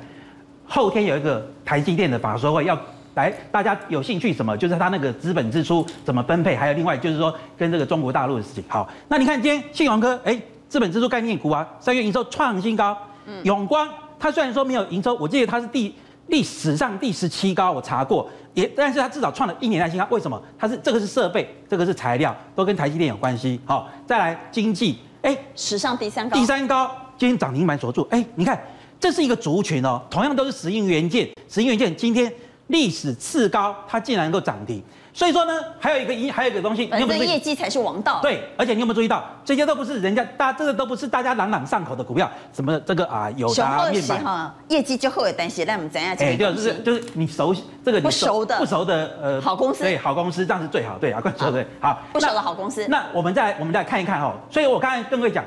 [0.66, 2.76] 后天有一个台积电的法说会要。
[3.16, 4.58] 来，大家有兴趣什么？
[4.58, 8.64] 就是他那个资本支出怎么分配，还有另外就是说跟这个中国大陆的事情。
[8.68, 12.98] 好，那你看今天信荣科，哎，资本支出概念股啊，三月营收创新高。
[13.26, 13.88] 嗯，永光，
[14.20, 15.94] 它虽然说没有营收，我记得它是第
[16.28, 20.08] 历史上第十七高，我查过，也，但是它至少创了一年的新高。
[20.10, 20.42] 为什么？
[20.58, 23.60] 它是这个是设备，这个是材料，都跟台积电有关系。
[23.66, 28.06] 好，再来经济，哎，史上第三高，第三高，今天涨停板锁住。
[28.10, 28.60] 哎，你看
[29.00, 32.34] 这是一个族群哦，同样都是石英元件，石英元件今天。
[32.74, 34.82] 历史次高，它竟然能够涨停，
[35.14, 38.20] 所以说呢，还有一个一，还有一个东西，反正业绩才是王道。
[38.20, 46.16] 对，而且你有没有注意到，这些都不是人家大，这个都不是大家朗朗上口的股票，什么这个啊，有的啊，面板哈，业绩就会有担心，那我们怎样？
[46.18, 52.88] 哎，就是就是你熟悉这个你不熟的不熟的呃好公司，对，好公司这样是最好，对啊，说对，好不熟的好公司。
[52.88, 55.46] 那我们再我们再看一看哈，所以我刚才跟各位讲。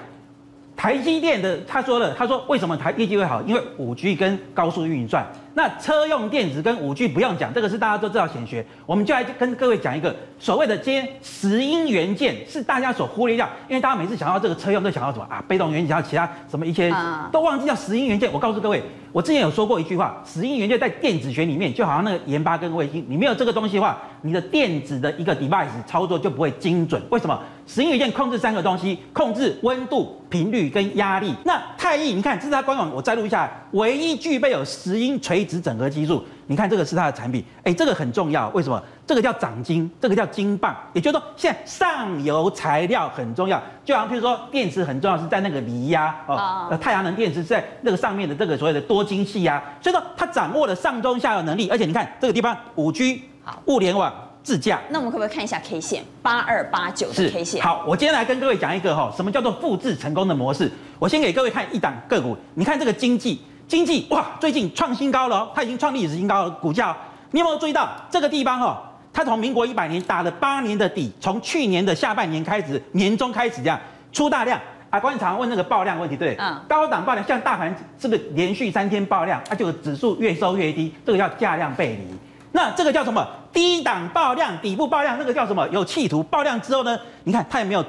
[0.79, 3.41] 台积电的他说了，他说为什么台业绩会好？
[3.47, 5.27] 因为五 G 跟高速运算。
[5.57, 8.63] 那车用电子跟五 G 不用讲，这个是大家都知道显学。
[8.85, 15.43] 我们就来跟各位讲一个所谓的今天石英元件是大家所忽略掉，因为大家每次想到这个车用都想到什么啊？
[15.49, 16.95] 被动元件，想到其他什么一些
[17.33, 18.31] 都忘记叫石英元件。
[18.31, 27.03] 我告诉各位，我之前有说过一句话，石英元件在电子学里面就好像那个盐巴跟卫星，你没有这个东西的话，你的电子的一个 device 操作就不会精准。
[27.09, 27.41] 为什么？
[27.67, 31.35] 石英元件控制三个东西：控制温度、频率跟压力。
[31.45, 36.21] 那太毅，你看这是它官网，我摘录一下，唯一具备有石英垂直整合技术。
[36.49, 38.49] 你看这个是它的产品，哎，这个很重要。
[38.49, 38.83] 为什么？
[39.07, 40.75] 这个叫掌晶，这个叫晶棒。
[40.95, 43.63] 也就是说，现在上游材料很重要。
[43.85, 49.63] 就好像譬如说，电池很重要，是在那个锂呀哦，呃，太阳能电池在那个上面的这个所谓的多晶矽啊。
[49.81, 51.69] 所以说，它掌握了上中下游能力。
[51.71, 53.23] 而且你看这个地方，五 G，
[53.67, 54.13] 物联网。
[54.47, 57.61] 自驾，那我们可不可以看一下 K 线八二八九的 K 线？
[57.61, 60.71] 好，我今天来跟各位讲一个哈，什么叫做复制成功的模式？
[61.01, 66.97] 我先给各位看一档个股，你看这个经济，经济哇，最近创新高了哦，它已经创历史新高了，股价，
[67.33, 68.81] 你有没有注意到这个地方哈？
[69.13, 73.77] 它从民国一百年打了八年的底，从去年的下半年开始，年中开始这样
[74.13, 75.01] 出大量啊。
[75.01, 79.43] 观察问那个爆量问题，对，嗯，高档爆量，像大盘是不是连续三天爆量？
[79.49, 82.17] 它就指数越收越低，这个叫价量背离。
[82.57, 83.23] 那这个叫什么？
[83.53, 85.69] 低档爆量，底部爆量，那个叫什么？
[85.69, 86.99] 有企图爆量之后呢？
[87.25, 87.85] 你看它有没有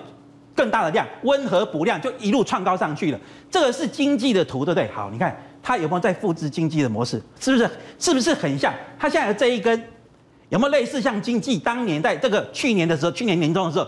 [0.54, 1.08] 更大的量？
[1.24, 3.18] 温和补量就一路创高上去了。
[3.50, 4.92] 这个是经济的图，对不对？
[4.92, 7.24] 好，你看它有没有在复制经济的模式？
[7.40, 7.70] 是不是？
[7.98, 8.74] 是不是很像？
[9.00, 9.82] 它现在的这一根
[10.50, 13.88] 有没有类似像经济当年在这个去年的时候，去年年中的时候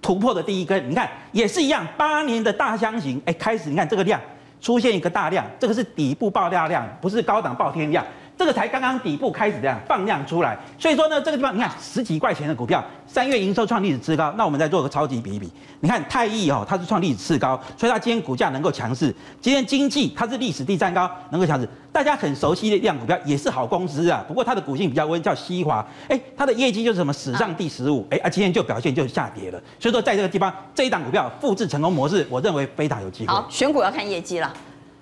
[0.00, 0.88] 突破的第一根？
[0.88, 4.20] 你看也是一样，八年的大箱型，哎，开始你看这个量
[4.60, 8.06] 出现一个大量，这个是底部爆大量，不是高档爆天量。
[8.40, 19.14] 这个才刚刚底部开始这样放量出来，所以说呢，这个地方你看十几块钱的股票，三月营收创历史次高，那我们再做个超级比一比，你看太毅哦，它是创历史次高，所以它今天股价能够强势。
[19.42, 33.34] 今天经济它是历史第三高，能够强势，大家很熟悉的量股票也是好公司啊，不过它的股性比较温，叫西华，哎，它的业绩就是什么史上第十五，哎，啊，今天就表现就下跌了，所以说在这个地方这一档股票复制成功模式，我认为非常有机会。
[33.34, 34.50] 好，选股要看业绩了，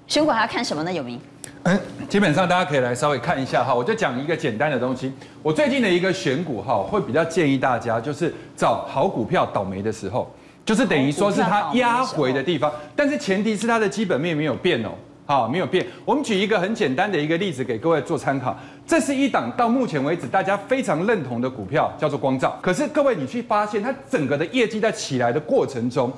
[0.08, 0.92] 选股还要看什么呢？
[0.92, 1.20] 有名。
[1.64, 5.12] 嗯，基本上大家可以来稍微看一下哈，我就讲一个简单的东西。
[5.42, 10.32] 我最近的一个选股哈，会比较建议大家就是找好股票倒霉的时候，
[10.64, 14.90] 就是等于说是它压回的地方，但是前提是它的基本面没有变哦。
[15.26, 15.84] 好，没有变。
[16.06, 18.56] 我们举一个很简单的一个例子给各位做参考。
[18.86, 22.58] 这是一档到目前为止大家非常认同的股票，叫做光照。
[22.62, 26.10] 可是各位，你去发现它整个的业绩在起来的过程中，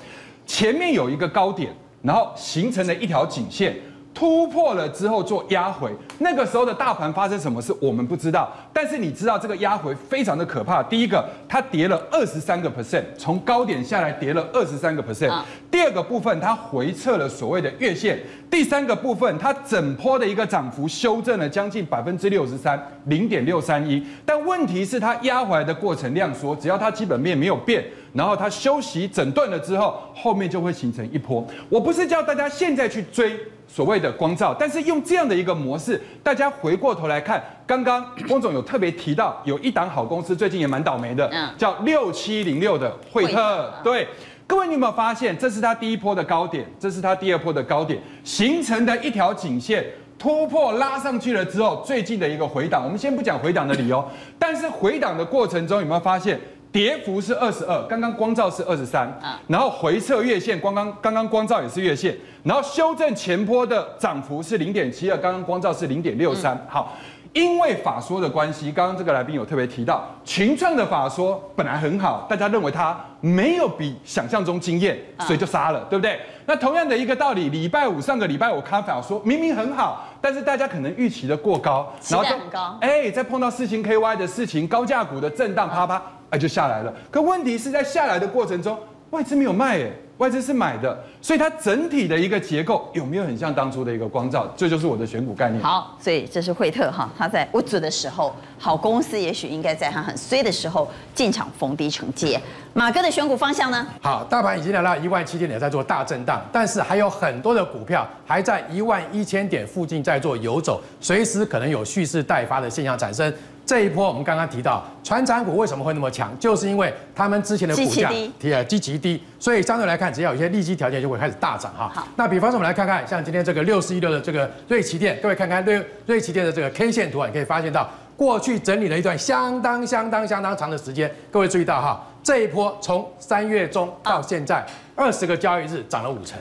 [0.46, 1.72] 前面有一个高点，
[2.02, 3.74] 然后形成了一条颈线。
[4.20, 10.82] 突破了之后做压回，那个时候的大盘发生什么事我们不知道，但是你知道这个压回非常的可怕。
[10.82, 15.32] 第一个，它跌了二十三个 percent，从高点下来跌了二十三个 percent。
[15.70, 18.20] 第二个部分，它回撤了所谓的月线。
[18.50, 24.06] 第三个部分，它整波的一个涨幅修正了将近百分之六十三，零点六三一。
[24.26, 31.42] 但问题是它压回来的过程量缩，只要它基本面没有变，然后它休息整顿了之后，后面就会形成一波。
[31.70, 33.34] 我不是叫大家现在去追。
[33.72, 44.08] 所谓的光照，但是用这样的一个模式，大家回过头来看，刚刚翁总有特别提到，有一档好公司最近也蛮倒霉的，嗯，叫六七零六的惠特，对，
[44.44, 49.86] 各位你有没有发现，这是它第一波的高点，这是它第二波的高点形成的一条颈线
[50.18, 54.04] 突破拉上去了之后，最近的一个回档，我们先不讲回档的理由，
[54.36, 56.38] 但是回档的过程中有没有发现？
[56.72, 59.12] 跌幅是二十二，刚刚光照是二十三，
[59.48, 66.56] 然后回撤月线，刚刚刚刚光照也是月线，然后修正前坡的涨幅是零点七二，刚刚光照是零点六三。
[66.68, 66.96] 好，
[67.32, 76.20] 因为法说的关系，刚刚这个来宾有特别提到，群创的法说本来很好，大家认为它没有比想象中惊艳，所以就杀了，对不对？
[76.46, 86.00] 那同样的一个道理，礼拜五上个礼拜我看法说明明很好，但是大家可能预期的过高，然后就很高，哎，再碰到四星 KY 的事情，高价股的震荡啪啪。
[86.30, 86.92] 哎，就下来了。
[87.10, 88.78] 可问题是在下来的过程中，
[89.10, 94.46] 外资没有卖，哎，外资是买的，所以它整体的一个结构有没有很像当初的一个光照？
[94.56, 95.60] 这就是我的选股概念。
[95.62, 102.40] 好，所以这是惠特哈，他在不足的时候，好公司也许应该在他很衰的时候进场逢低承接。
[102.72, 103.84] 马哥的选股方向呢？
[104.00, 113.32] 好，大盘已经来到一万七千点，在做大震荡，但是还有很多的股票还在一万一千点附近在做游走，随时可能有蓄势待发的现象产生。
[113.70, 116.36] 这一波我们刚刚提到，传产股为什么会那么强？
[116.40, 121.88] 就是因为他们之前的股价提了极其低，所以相对来看，只要有一些利基条件，就会开始大涨哈。
[121.94, 131.08] 好，那比方说我们来看看，像今天这个六四一六的这个瑞奇电，各位看看瑞瑞奇电的这个 K 线图啊，你可以发现到过去整理了一段相当相当相当长的时间。
[131.30, 136.36] 各位注意到哈，这一波从三月中到现在二十个交易日涨了五成。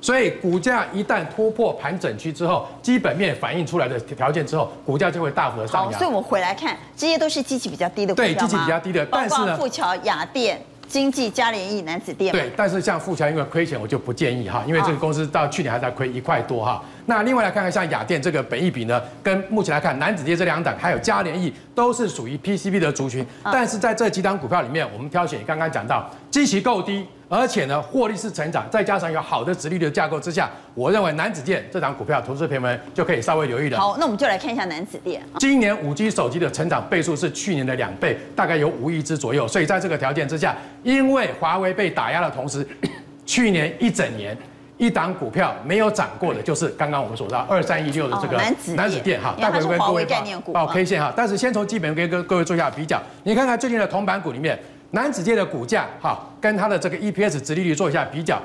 [0.00, 5.92] 所以股价一旦突破盘整区之后，基本面反映出来的条件之后，股价就会大幅的上扬。
[5.92, 8.34] 所以我们回来看，这些都是基期比较低的股票吗？
[8.34, 10.58] 对，基期比较低的，但是呢，富桥、雅电、
[10.88, 12.32] 经济、嘉联益、男子电。
[12.32, 16.82] 对，但是像富桥因为亏钱，我就不建议哈，因为这个公司到去年还在亏一块多哈。
[17.04, 27.06] 那另外来看看像雅电这个本益比呢，跟目前来看男子电这两档还有嘉联益都是属于 PCB 的族群，但是在这几档股票里面，我们挑选刚刚讲到基期够低。
[27.32, 33.78] 而且呢，获利是成长，再加上有好的殖利率的架构之下，我认为南子电这档股票，投资朋友们就可以稍微留意了。
[33.78, 35.22] 好，那我们就来看一下南子电。
[35.38, 39.46] 今年五 G 手机的成长倍数是去年的两倍，大概有五亿只左右。
[39.46, 42.66] 所以在这个条件之下，因为华为被打压的同时，
[43.24, 44.36] 去年一整年
[44.76, 48.36] 一档股票没有涨过的，就是刚刚我们所到二三一六的这个
[48.74, 49.36] 南子电哈。
[49.40, 50.04] 待会跟各位
[50.52, 51.12] 报 K 线哈。
[51.16, 54.58] 但是先从基本面跟各位做一下比较，你看看最近的铜板股里面。
[54.92, 58.40] 楠梓电的股价，哈，跟它的这个 EPS 值利率做一下比较，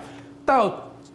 [0.46, 0.72] 到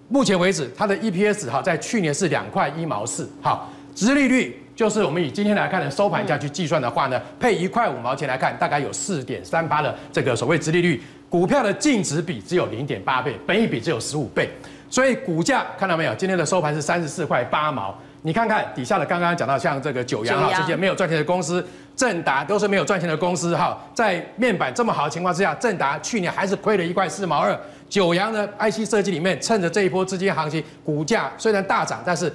[0.09, 14.51] 目前为止，它的 EPS 哈，在去年是两块一毛四，好，值利率就是我们以今天来看的收盘价去计算的话呢，配一块五毛钱来看，大概有四点三八的这个所谓值利率，股票的净值比只有零点八倍，本益比只有十五倍，
[14.89, 16.15] 所以股价看到没有？
[16.17, 17.97] 今天的收盘是三十四块八毛。
[18.23, 27.59] 你看看底下的，刚刚讲到像这个九阳哈，这些没有赚钱的公司，正达都是没有赚钱的公司哈，在面板这么好的情况之下，正达去年还是亏了一块四毛二。
[27.89, 32.33] 九阳呢，IC 设计里面趁着这一波资金行情，股价虽然大涨，但是。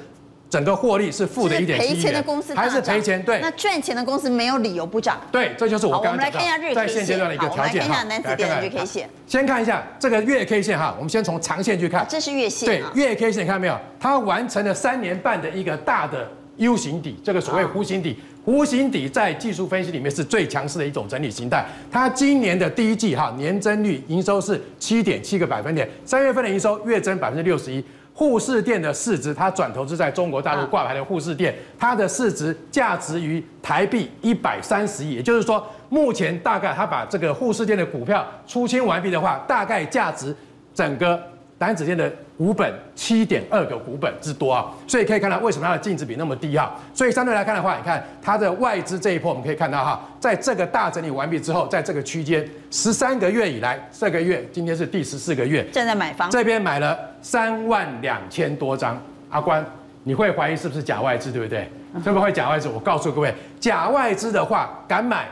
[0.49, 3.21] 整个获利是负的一点七亿元，赔钱的公司还是赔钱？
[3.23, 5.19] 对，那赚钱的公司没有理由不涨。
[5.31, 6.27] 对，这就是我刚刚讲的。
[6.27, 7.99] 我们来看一下日 K 线，在现阶段的一个条件哈。
[8.01, 9.09] 我们来看一下楠梓电的日 K 线。
[9.27, 12.05] 先看一下这个月 K 线哈，我们先从长线去看。
[12.07, 12.67] 这是月线。
[12.67, 13.77] 对，月 K 线你看到没有？
[13.99, 18.17] 它完成了三年半的一个大的 U 型底，这个所谓弧形底。
[18.45, 21.65] 弧形底在技术分析里面是最强势的一种整理形态。
[21.91, 27.83] 它今年的第一季哈年增率营收是七点七个百分点，三月份的营收月增百分之六十一。
[28.15, 40.35] 富士电的市值，它转投资在中国大陆挂牌的富士电，它的市值价值于台币一百三十亿，也就是说，目前大概它把这个富士电的股票出清完毕的话，大概价值
[40.73, 41.21] 整个。
[41.57, 46.75] 楠梓电的股本七点二个股本之多啊，所以可以看到为什么它的净值比那么低哈。
[46.93, 59.01] 所以相对来看的话，你看它的外资这一波，我们可以看到哈，在这个大整理完毕之后，在这个区间十三个月以来，这个月今天是第十四个月，正在买房，这边买了三万两千多张。
[59.29, 59.65] 阿关
[60.03, 61.69] 你会怀疑是不是假外资，对不对？
[62.03, 62.67] 会不会假外资？
[62.67, 65.25] 我告诉各位，假外资的话敢买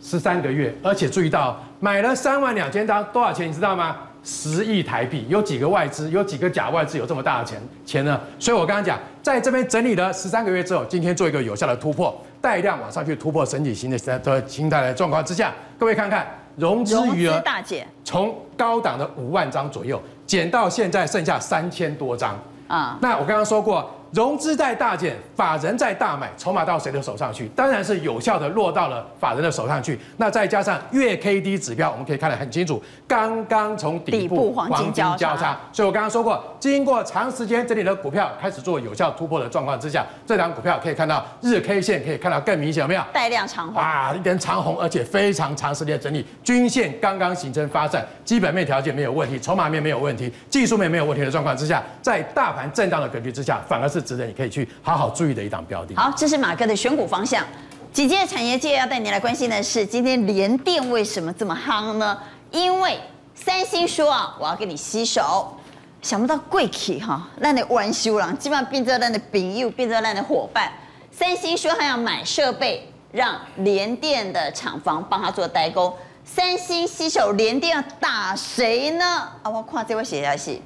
[0.00, 3.96] 十三个月，而且注意到买了三万两千张，多少钱你知道吗？
[4.22, 5.26] 十亿台币。
[5.28, 8.20] 有几个外资，有几个假外资有这么大的钱钱呢？
[8.38, 22.38] 所以我刚刚讲，在这边整理了十三个月之后，今天做一个有效的突破，带量往上去突破整体型的的形态的状况之下，各位看看融资余额大减，从高档的五万张左右减到现在剩下三千多张。
[22.68, 23.90] 啊，那我刚刚说过。
[24.12, 27.48] 融资在大减，法人在大买，筹码到谁的手上去？
[27.56, 29.98] 当然是有效的落到了法人的手上去。
[30.18, 35.58] 那再加上月 K D 指标，我们可以看得很清楚，刚刚从底部黄金交叉。
[35.72, 43.02] 所以我刚刚说过，经过长时间整理的股票开始做有效突破的状况之下，这档股票可以看到日 K 线可以看到更明显，有没有？
[43.14, 54.01] 带量长红啊，一根长红，而且非常长时间的整理，均线刚刚形成发散，基本面条件没有问题，筹码面没有问题，技术面没有问题的状况之下，在大盘震荡的格局之下，反而是。
[54.02, 55.94] 值得你可以去好好注意的一档标的。
[55.96, 57.44] 好，这是马哥的选股方向。
[57.92, 62.18] 紧接着产业界要带你来关心的是，今天联电为什么这么夯呢？
[62.50, 62.98] 因为
[63.34, 65.56] 三星说啊，我要跟你携手。
[66.00, 70.72] 想不到贵企哈，让你玩修了，基本上变成让你朋友，变成让你伙伴。
[71.12, 75.94] 三星说他要买设备，让联电的厂房帮他做代工。
[76.24, 79.04] 三星携手联电要打谁呢？
[79.42, 80.60] 啊，我看这位写下去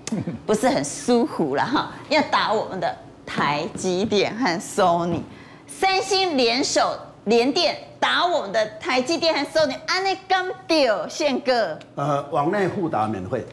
[0.47, 2.97] 不是很舒服了哈，要打我们的。
[3.27, 5.21] 台积电和 Sony，
[5.67, 13.45] 三星联手联电打我们的台积电和 Sony，安内刚丢宪哥，呃，网内互打免费，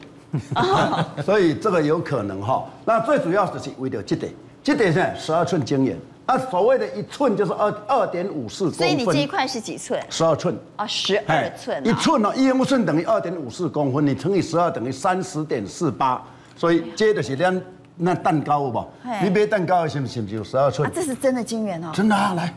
[1.25, 2.63] 所以这个有可能哈。
[2.85, 4.31] 那最主要的是为了这点，
[4.63, 5.97] 这点是十二寸晶圆，
[6.27, 9.99] 那所谓的一寸就是二二点五四公分，所以你这一块是几寸？
[10.09, 10.55] 十二寸。
[10.75, 16.23] 啊，十二寸，一寸哦，一英寸等于二点五四公分，你乘以十二等于三十点四八，
[16.55, 17.59] 所以接的是两。
[17.95, 18.85] 那蛋糕不？
[19.21, 20.89] 你买蛋糕是不是有十二寸？
[20.93, 21.91] 这是真的金圆哦。
[21.93, 22.53] 真的啊，来。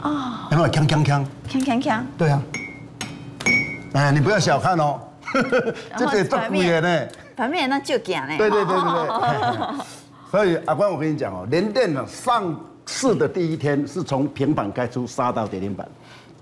[0.00, 0.48] 啊。
[0.50, 1.24] 有没有锵锵锵？
[1.48, 2.00] 锵锵锵。
[2.18, 2.42] 对啊。
[3.92, 5.00] 哎，你不要小看哦。
[5.96, 7.08] 这得做贵的呢。
[7.36, 8.36] 反面那就假呢。
[8.36, 9.84] 对对对对对。
[10.30, 15.86] 所以阿关，我跟你讲哦，联电呢上市的第一天是从平板开出杀到跌停板。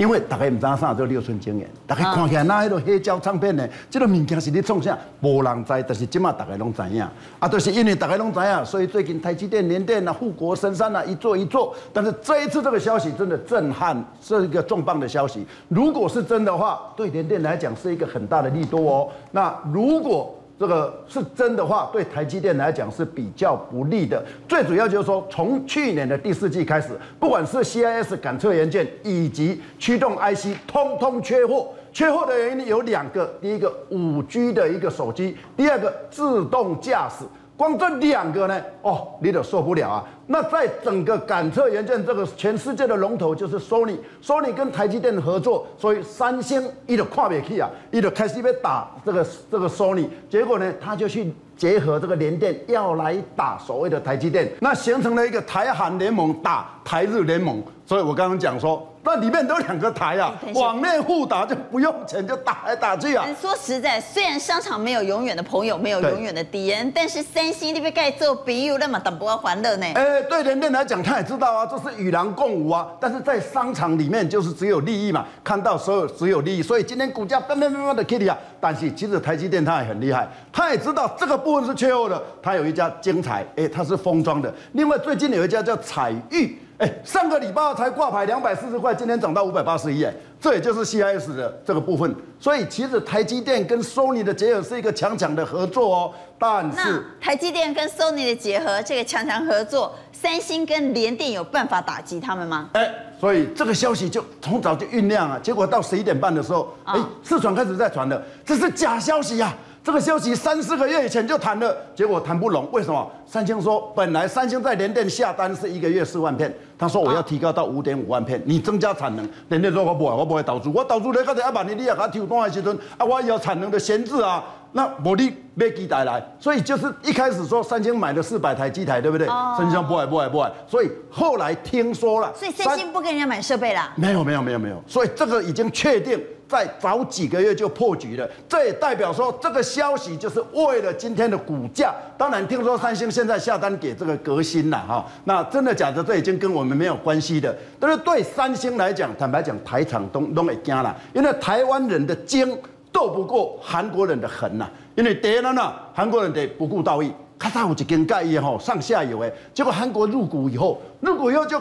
[0.01, 7.07] 因为大家唔知道啥叫六寸经验，大家看起来那迄个黑胶唱片呢，这个物件是你创啥，无人知，但是今嘛大家拢知影，
[7.38, 11.74] 啊，就是因为大家拢知影，所以最近台积电、联电啊、护国神山啊，一座一座。
[11.92, 15.46] 但是这一次这个消息真的震撼，是一个重磅的消息。
[15.68, 19.09] 如果是真的话，对联电来讲是一个很大的利多哦。
[19.32, 24.22] 那如果这个是真的话，对台积电来讲是比较不利的。
[24.46, 26.88] 最主要就是说，从去年的第四季开始，
[27.18, 31.70] 不管是 CIS 感测元件以及驱动 IC，通通缺货。
[31.94, 37.24] 缺货的原因有两个：第一个五 G 的一个手机，第二个自动驾驶。
[37.56, 40.04] 光这两个呢，哦，你都受不了啊！
[40.33, 58.87] 那在整个感测元件这个全世界的龙头就是 Sony，Sony 跟台积电合作，所以三星一的跨别去啊，一的开始被打这个这个 Sony，结果呢，他就去结合这个联电要来打所谓的台积电，那形成了一个台韩联盟打台日联盟，所以我刚刚讲说。
[59.03, 63.26] 那里面都两个台啊，网内互打就不用钱，就打来打去啊。
[63.41, 69.87] 说实在，虽然商场没有永远的朋友，没有永远的敌人，但是三星你被盖做比喻，那么等不要欢乐呢？
[69.95, 72.89] 哎，对联电来讲，他也知道啊，这是与狼共舞啊。
[73.01, 78.37] 但是在商场里面就是只有利益嘛，看到所有只有利益，所以今天股价慢慢慢慢的 Kitty 啊。
[78.61, 84.53] 但是其实台积电它也很厉害，它也知道这个部分是缺货的，它有一家精彩，哎，它是封装的。
[84.73, 86.59] 另外最近有一家叫彩玉。
[86.81, 90.11] 哎，上个礼拜才挂牌两百四十块，今天涨到五百八十一，哎，
[90.41, 92.14] 这也就是 CIS 的这个部分。
[92.39, 96.14] 所以其实台积电跟 Sony 的结合是一个强强的合作哦。
[96.39, 102.70] 但是台积电跟 Sony 的结合，这个强强合作，三星跟联电有办法打击他们吗？
[102.72, 109.55] 哎，所以这个消息就从早就酝酿啊，结果到十一点半的时候，哎，市场开始在传了，这是假消息呀。
[109.83, 112.68] 这个消息三四个月以前就谈了，结果谈不拢。
[112.70, 113.11] 为什么？
[113.24, 119.26] 三星说，本来三星在联电下单是一个月四万片，他说我要提高到五点五万片，你增加产能。
[119.49, 129.26] 联电说我不会，我不会导出，我导出来刚才阿板尼利亚他提单的时阵，啊，我有产能的闲置啊，那我你没机台来，所以就是一开始说三星买了四百台机台，对不对？
[129.57, 133.91] 三星不会不会不会，所以后来听说了，所以三星不跟人家买设备了？
[133.97, 136.22] 没有没有没有没有，所以这个已经确定。
[136.51, 141.94] 在早几个月就破局了，这也代表说这个消息就是为了今天的股价。
[142.18, 146.03] 当然，听说三星现在下单给这个革新了哈，那真的假的？
[146.03, 147.57] 这已经跟我们没有关系的。
[147.78, 152.59] 但是对三星来讲，坦白讲，台厂都都会惊了，因为台湾人的精
[152.90, 154.68] 斗不过韩国人的狠呐。
[154.96, 157.12] 因为第一呢，韩国人得不顾道义。
[157.38, 161.59] 咔嚓有一根盖伊吼上下游哎，结果韩国入股以后，入股以后就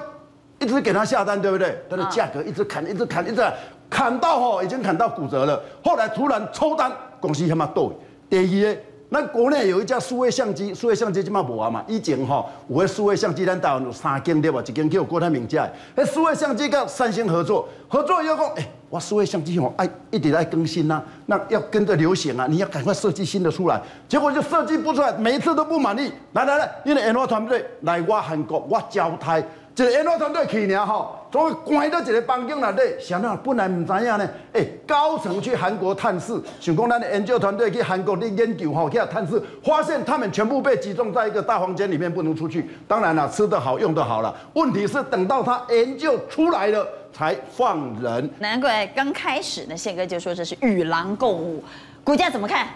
[0.59, 1.81] 一直给他下单，对不对？
[1.89, 3.53] 他的价格一直砍，一直砍，一直砍
[3.89, 5.61] 砍到吼已经砍到骨折了。
[5.83, 7.91] 后来突然抽单，公司他妈倒。
[8.29, 14.61] 第二个，那国内有一家数位相机，数位相机即马无啊嘛，以前吼有个数位相机，咱台湾有三间对吧？
[14.63, 26.11] 一间叫郭台铭家，那数位相机跟三星合作，合作以后讲，哎，我数位相机吼爱一直在更新呐、那要跟着流行啊，你要赶快设计新的出来，结果就设计不出来，每一次都不满意。
[26.33, 29.43] 来来来，你的研发团队来我韩国，我交代。
[29.79, 42.69] 这个研究团队去年哈，总关到一个房间内底，想到本来唔知影呢，哎，高层去韩国探视，想讲咱的研究团队去韩国的研究哈，去探视，发现他们全部被集中在一个大房间里面，不能出去。
[42.89, 48.29] 当然了，吃得好，用得好了，问题是等到他研究出来了才放人。
[48.39, 51.63] 难怪刚开始呢，宪哥就说这是与狼共舞，
[52.03, 52.67] 股价怎么看？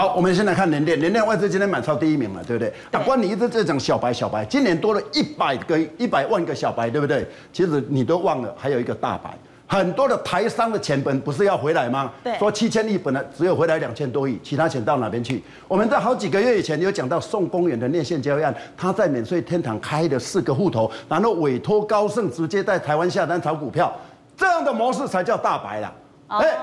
[0.00, 2.72] 好，我们先来看联电，联电外资今天买超第一名嘛，对不对？
[2.90, 7.28] 啊，关你一直在讲小白小白，今年多了一百个一百万个小白，对不对？
[7.52, 9.36] 其实你都忘了，还有一个大白，
[9.66, 12.10] 很多的台商的钱本不是要回来吗？
[12.24, 15.44] 对，说七千亿本来只有回来两千多亿，其他钱到哪边去？
[15.68, 23.94] 我们在好几个月以前有讲到宋公园的内线交易案，他在免税天堂开的四个户头，然后委托高盛直接在台湾下单炒股票，
[24.34, 25.92] 这样的模式才叫大白啦。
[26.30, 26.58] 哎、欸，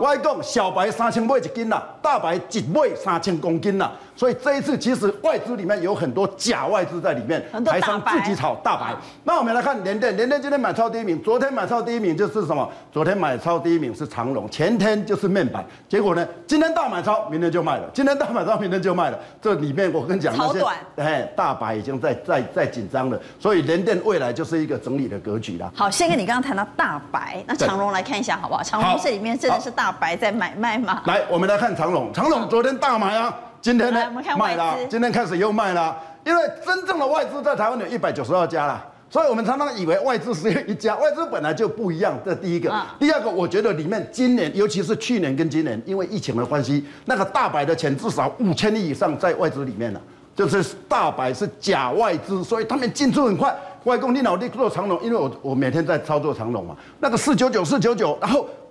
[0.00, 3.92] 我讲小白三千买一斤啦，大白一买三千公斤啦。
[4.14, 8.94] 所以这一次其实外资里面有很多假外资在里面，台商自己炒大白。
[9.24, 12.68] 那我们来看联电，联电今天买超第一名，昨天买超第一名就是什么？
[12.92, 15.64] 昨天买超第一名是长荣，前天就是面板。
[15.88, 19.18] 结果呢，今天大买超，明天就卖了；今天大买超，明天就卖了。
[19.40, 20.62] 这里面我跟你讲，那些
[20.96, 23.18] 哎大白已经在在在紧张了。
[23.38, 25.70] 所以联电未来就是一个整理的格局啦。
[25.74, 28.62] 好，先跟你刚刚谈到大白，那长荣来看一下好不好？
[28.62, 31.02] 长荣这里面真的是大白在买卖吗？
[31.06, 33.34] 来，我们来看长荣，长荣昨天大买啊。
[33.62, 35.96] 今天呢，卖了，今天开始又卖了，
[36.26, 42.18] 因为真正的外资在台湾有一百九十二家了，所以我们常常以为外资是一家，外资本来就不一样。
[42.24, 50.00] 这第一个，第二个，我觉得里面今年，尤其是去年跟今年，因为疫情的关系，那个大白的钱至少五千亿以上在外资里面了，
[50.34, 53.56] 就是大白是假外资，所以他们进出很快。
[53.84, 58.61] 外公，你脑力做长龙，因为我我每天在操作长龙嘛，那个四九九四九九，然后他。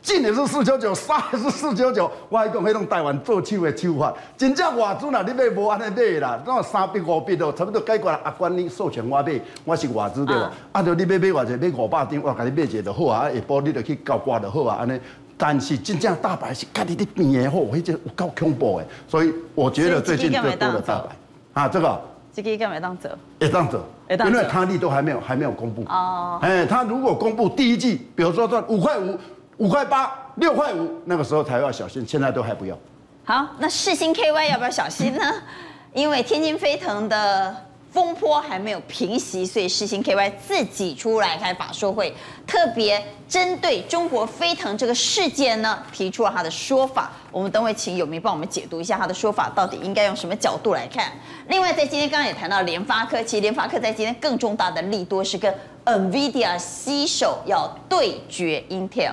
[0.00, 2.10] 进的是四九九，杀的是四九九。
[2.28, 8.18] 我还讲迄种台湾做手的手法，真正外资啦，你买无安尼买啦，那三笔五笔哦，差不多解决了。
[8.22, 10.50] 阿关你授权我买，我是外资对吧？
[10.72, 13.28] 啊，就你买买偌济，买五百张，我给你买一个就好啊。
[13.30, 14.98] 下晡你就去交挂就好啊，安尼。
[15.36, 18.86] 但是真正大白是家己的变的好，迄只有够恐怖的。
[19.06, 21.16] 所以我觉得最近最多的大白
[21.52, 22.00] 啊，这个
[22.32, 23.08] 这个干嘛当走？
[23.40, 26.38] 也当走，因为他利都还没有还没有公布哦。
[26.40, 29.18] 哎，他如果公布第一季，比如说赚五块五。
[29.58, 32.78] 五块八、六块五，那个时候才要小心，现在都还不要。
[33.24, 35.34] 好，那世星 KY 要不要小心呢？
[35.92, 37.54] 因为天津飞腾的
[37.90, 42.14] 风波还没有平息，所以世星 KY 自己出来开法说会，
[42.46, 47.10] 特别针对中国飞腾这个事件呢，提出了他的说法。
[47.32, 51.10] 我们等会请有明帮我们解读一下他的说法，到底应该用什么角度来看。
[51.48, 55.52] 另外，在今天刚刚也谈到联发科，其实联发科在今天更重大的利多是跟
[55.84, 59.12] NVIDIA 携手要对决 Intel。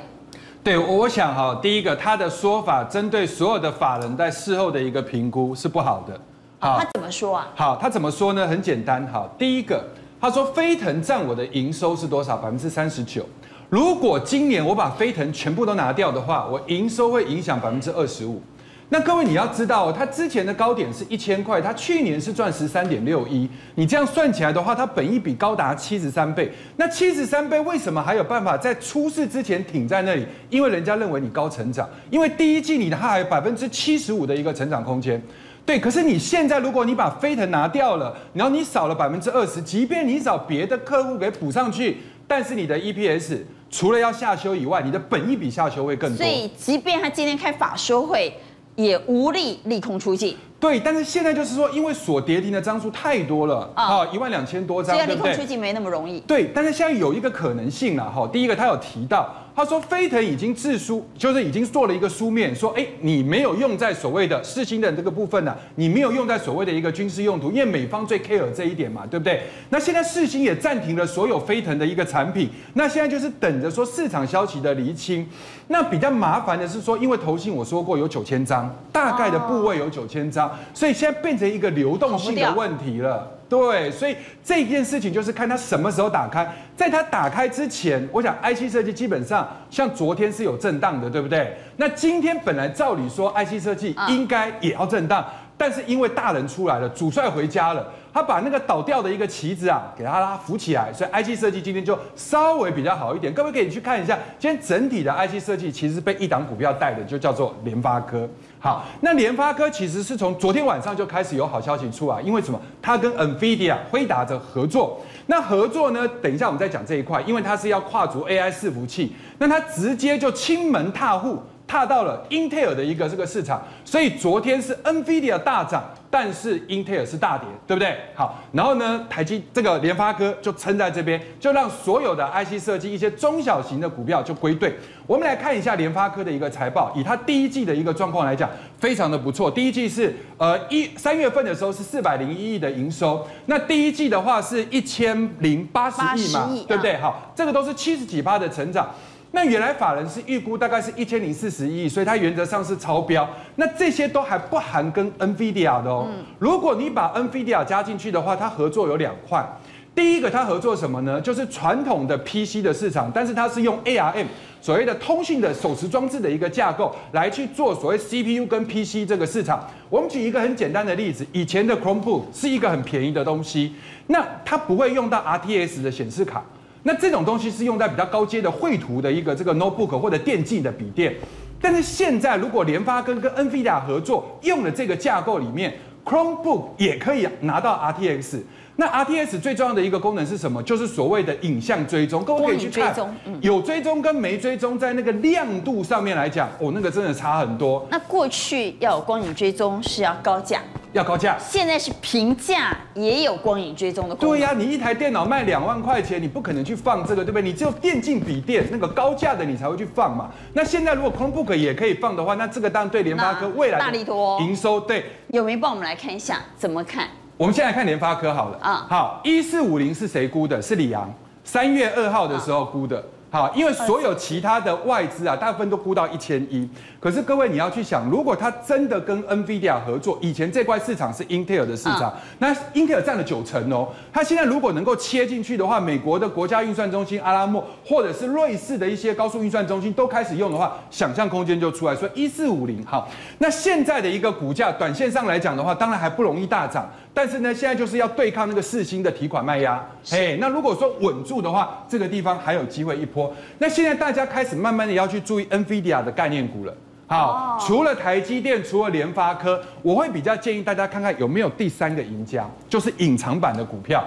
[0.66, 6.20] 对，我想哈，第一个他的说法针对所有的法人在事后的一个评估是不好的。
[6.58, 7.48] 好，他怎么说啊？
[7.54, 8.48] 好，他怎么说呢？
[8.48, 9.86] 很简单，哈，第一个
[10.20, 12.36] 他说飞腾占我的营收是多少？
[12.38, 13.24] 百分之三十九。
[13.70, 18.42] 如果今年我把飞腾全部都拿掉的话，我营收会影响百分之二十五。
[18.90, 26.52] 那各位你要知道，它之前的高点是一千块，它去年是赚十三点六一，你这样算起来的话，它本益比高达七十三倍。
[26.78, 30.26] 那七十三倍为什么还有办法在出事之前挺在那里？
[30.52, 35.20] 因为人家认为你高成长，因为第一季你的它还有百分之七十五的一个成长空间。
[35.66, 43.40] 对，可是你现在如果你把飞腾拿掉了，然后你少了百分之二十，即便你找别的客户给补上去，但是你的 EPS
[43.72, 46.18] 除了要下修以外，你的本益比下修会更多。
[46.18, 48.32] 所以，即便他今天开法说会。
[48.76, 50.36] 也无力利空出尽。
[50.60, 56.20] 对，但是现在就是说，因为所跌停的张数太多了啊，一万两千多张，所以利空出尽没那么容易。
[56.22, 58.28] 对，但是现在有一个可能性了哈。
[58.32, 69.44] 第一个，他有提到，他说飞腾已经自书，就是已经做了一个书面，说，哎，你没有用在所谓的世芯的这个部分呢，你没有用在所谓的一个军事用途，因为美方最 care 这一点嘛，对不对？
[69.70, 75.26] 那现在世星也暂停了所有飞腾的一个产品，那现在就是等着说市场消息的厘清。
[75.68, 83.35] 那比较麻烦的是说，因为投信我说过有九千张，大概的部位有九千张，所以现在变成一个流动性的问题了。
[83.48, 86.48] 对，所以这件事情就是看它什么时候打开。
[86.76, 91.56] 在它打开之前，我想 IC 设计基本上像昨天是有震荡的，对不对？
[91.78, 95.26] 那今天本来照理说 IC 设计应该也要震荡，
[95.58, 97.86] 但是因为大人出来了，主帅回家了。
[98.12, 103.34] 他把那个倒掉的一个旗子啊，给它拉扶起来，所以 IC 设计今天就稍微比较好一点。
[103.34, 108.26] 各位可以去看一下，今天整体的 IC 设计其实是被一档股票带的，就叫做联发科。
[108.66, 112.60] 好，那联发科其实是从昨天晚上就开始有好消息出来，因为什么？
[112.82, 115.00] 它跟 NVIDIA 辉达着合作。
[115.28, 116.08] 那合作呢？
[116.20, 121.38] 等一下我们再讲这一块，因为它是要跨足 AI 伺服器，那它直接就亲门踏户。
[121.68, 125.84] 踏到了 Intel 的一个这个市场，所以昨天是 NVIDIA 大涨，
[126.16, 127.94] 但是英特尔是大跌，对不对？
[128.14, 134.74] 好，然后呢，台积这个联发科就撑在这边，就让所有的 IC 设计一些中小型的股票就归队。
[135.06, 138.50] 我们来看一下联发科的一个财报，以它第一季的一个状况来讲，
[138.80, 139.52] 非常的不错。
[139.52, 146.96] 第一季是呃一三月份的时候是四百零一亿的营收，那第一季的话是一千零八十亿嘛，对不对？
[146.96, 148.88] 好，这个都是七十几趴的成长。
[149.36, 153.30] 那原来法人是预估大概是一千零四十亿，所以它原则上是超标。
[153.58, 156.08] 那这些都还不含跟 NVIDIA 的哦。
[156.40, 159.46] 如果你把 NVIDIA 加进去的话，它合作有两块。
[159.94, 161.20] 第一个，它合作什么呢？
[161.20, 164.26] 就是传统的 PC 的市场，但是它是用 ARM
[164.62, 169.70] 所谓的通讯的手持装置的一个架构来去做所谓 CPU 跟 PC 这个市场。
[169.90, 173.74] 我们举一个很简单的例子，以前的 Chromebook 是一个很便宜的东西，
[174.08, 176.42] 那它不会用到 RTS 的显示卡。
[176.88, 181.16] 那这种东西是用在比较高阶的绘图的一个这个 notebook 或者电竞的笔电，
[181.60, 185.74] 但是现在如果联发科跟 NVIDIA 合作，用了这个架构里面
[186.06, 188.42] ，Chromebook 也可以拿到 RTX。
[188.78, 190.62] 那 RTS 最重要的一个功能是什么？
[190.64, 192.94] 就是所谓的影像追踪，各位可以去看，
[193.40, 197.88] 有追踪跟没追踪，在那个亮度上面来讲，哦，那个真的差很多。
[197.90, 200.62] 那过去要有光影追踪是要高价，
[200.92, 201.38] 要高价。
[201.40, 204.38] 现在是平价也有光影追踪的功能。
[204.38, 207.42] 对呀，你一台电脑卖两万块钱，你不可能去放这个，对不对？
[207.42, 210.30] 你只有电竞笔电那个高价的你才会去放嘛。
[210.52, 215.06] 那现在如果 Chromebook 也可以放的话，那这个当然对联发科未来大力多营收对。
[215.30, 217.08] 有没有帮我们来看一下怎么看？
[217.38, 220.62] 我们先来看联发科好了啊，好，一四五零是谁估的？
[220.62, 221.14] 是李昂，
[221.44, 223.04] 三月二号的时候估的。
[223.30, 226.70] 好，因为所有其他的外资啊，大部分都估到一千一。
[227.02, 233.90] 可是各位你要去想，如果他真的跟 NVIDIA 合作，以前这块市场是 Intel 的市场，那 Intel 占了九成哦。
[234.14, 241.94] 他现在如果能够切进去的话，美国的国家运算中心阿拉莫，或者是瑞士的一些高速运算中心都开始用的话，想象空间就出来。
[241.94, 243.10] 所以一四五零好，
[243.40, 246.90] 那现在的一个股价，短线上来讲的话，当然还不容易大涨。
[247.16, 253.34] 但是呢，现在就是要对抗那个四星的提款卖压，哎，那如果说稳住的话，这个地方还有机会一波。
[253.58, 256.74] 那现在大家开始慢慢的要去注意 NVIDIA 的概念股了。
[257.08, 264.04] 好，除了台积电，除了联发科，我会比较建议大家看看有没有第三个赢家，就是隐藏版的股票。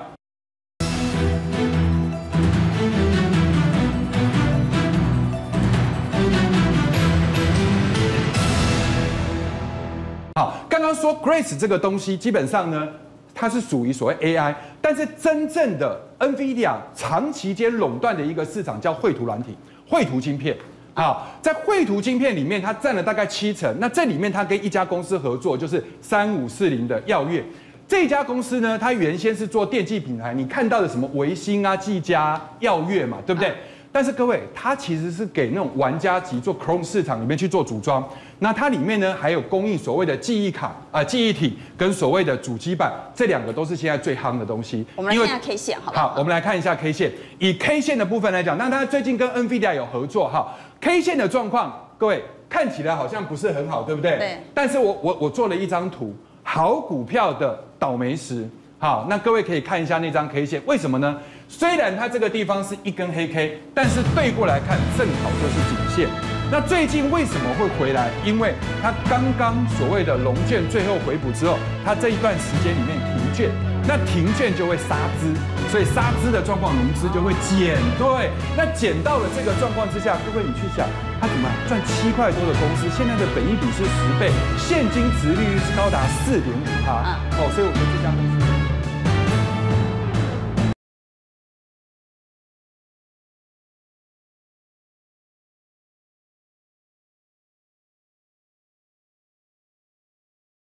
[10.88, 12.88] 刚说 Grace 这个东西，基本上呢，
[13.34, 19.54] 它是属于所谓 AI，但是真正的 NVIDIA 长期间垄断的一个市场叫绘图软体、
[19.86, 20.56] 绘图晶片。
[20.94, 23.70] 好，在绘图晶片里面，它占了大概七成。
[23.78, 27.44] 那这里面它跟一家公司合作，就是三五四零的耀月。
[27.86, 33.54] 这家公司呢，它原先是做电器品牌，你看到的什么维星啊、技嘉、耀月嘛，对不对？
[33.90, 38.06] 但是各位，它其实是给那种玩家级做 Chrome 市场里面去做组装。
[38.38, 44.84] 那它里面呢，还有供应所谓的记忆卡啊、呃、记忆体跟所谓的主机板，这两个都是现在最夯的东西。
[44.94, 46.08] 我们来看一下 K 线，好不好？
[46.10, 47.10] 好，我们来看一下 K 线。
[47.38, 50.54] 以 K 线的部分来讲，那它最近跟 NVIDIA 有合作哈。
[50.80, 54.18] K 线的状况，各位看起来好像不是很好，对不对？
[54.18, 54.38] 对。
[54.54, 58.48] 但是我我我做了一张图，好股票的倒霉时。
[58.80, 61.18] 好，那各位可以看一下那张 K 线，为什么呢？
[61.50, 66.08] 虽然它这个地方是一根黑 K，但是对过来看正好就是颈线。
[66.52, 68.10] 那最近为什么会回来？
[68.24, 73.50] 因为它刚刚所谓的龙卷最后回补之后，它这一段时间里面停卷，
[73.88, 75.32] 那停卷就会杀资，
[75.72, 77.76] 所以杀资的状况融资就会减。
[77.96, 80.86] 对，那减到了这个状况之下，各位你去想，
[81.18, 87.16] 它怎么赚七块多的公司，现在的本益比是十倍，现金值利率是高达四点五趴。
[87.40, 88.77] 哦，所以我觉得这家公司。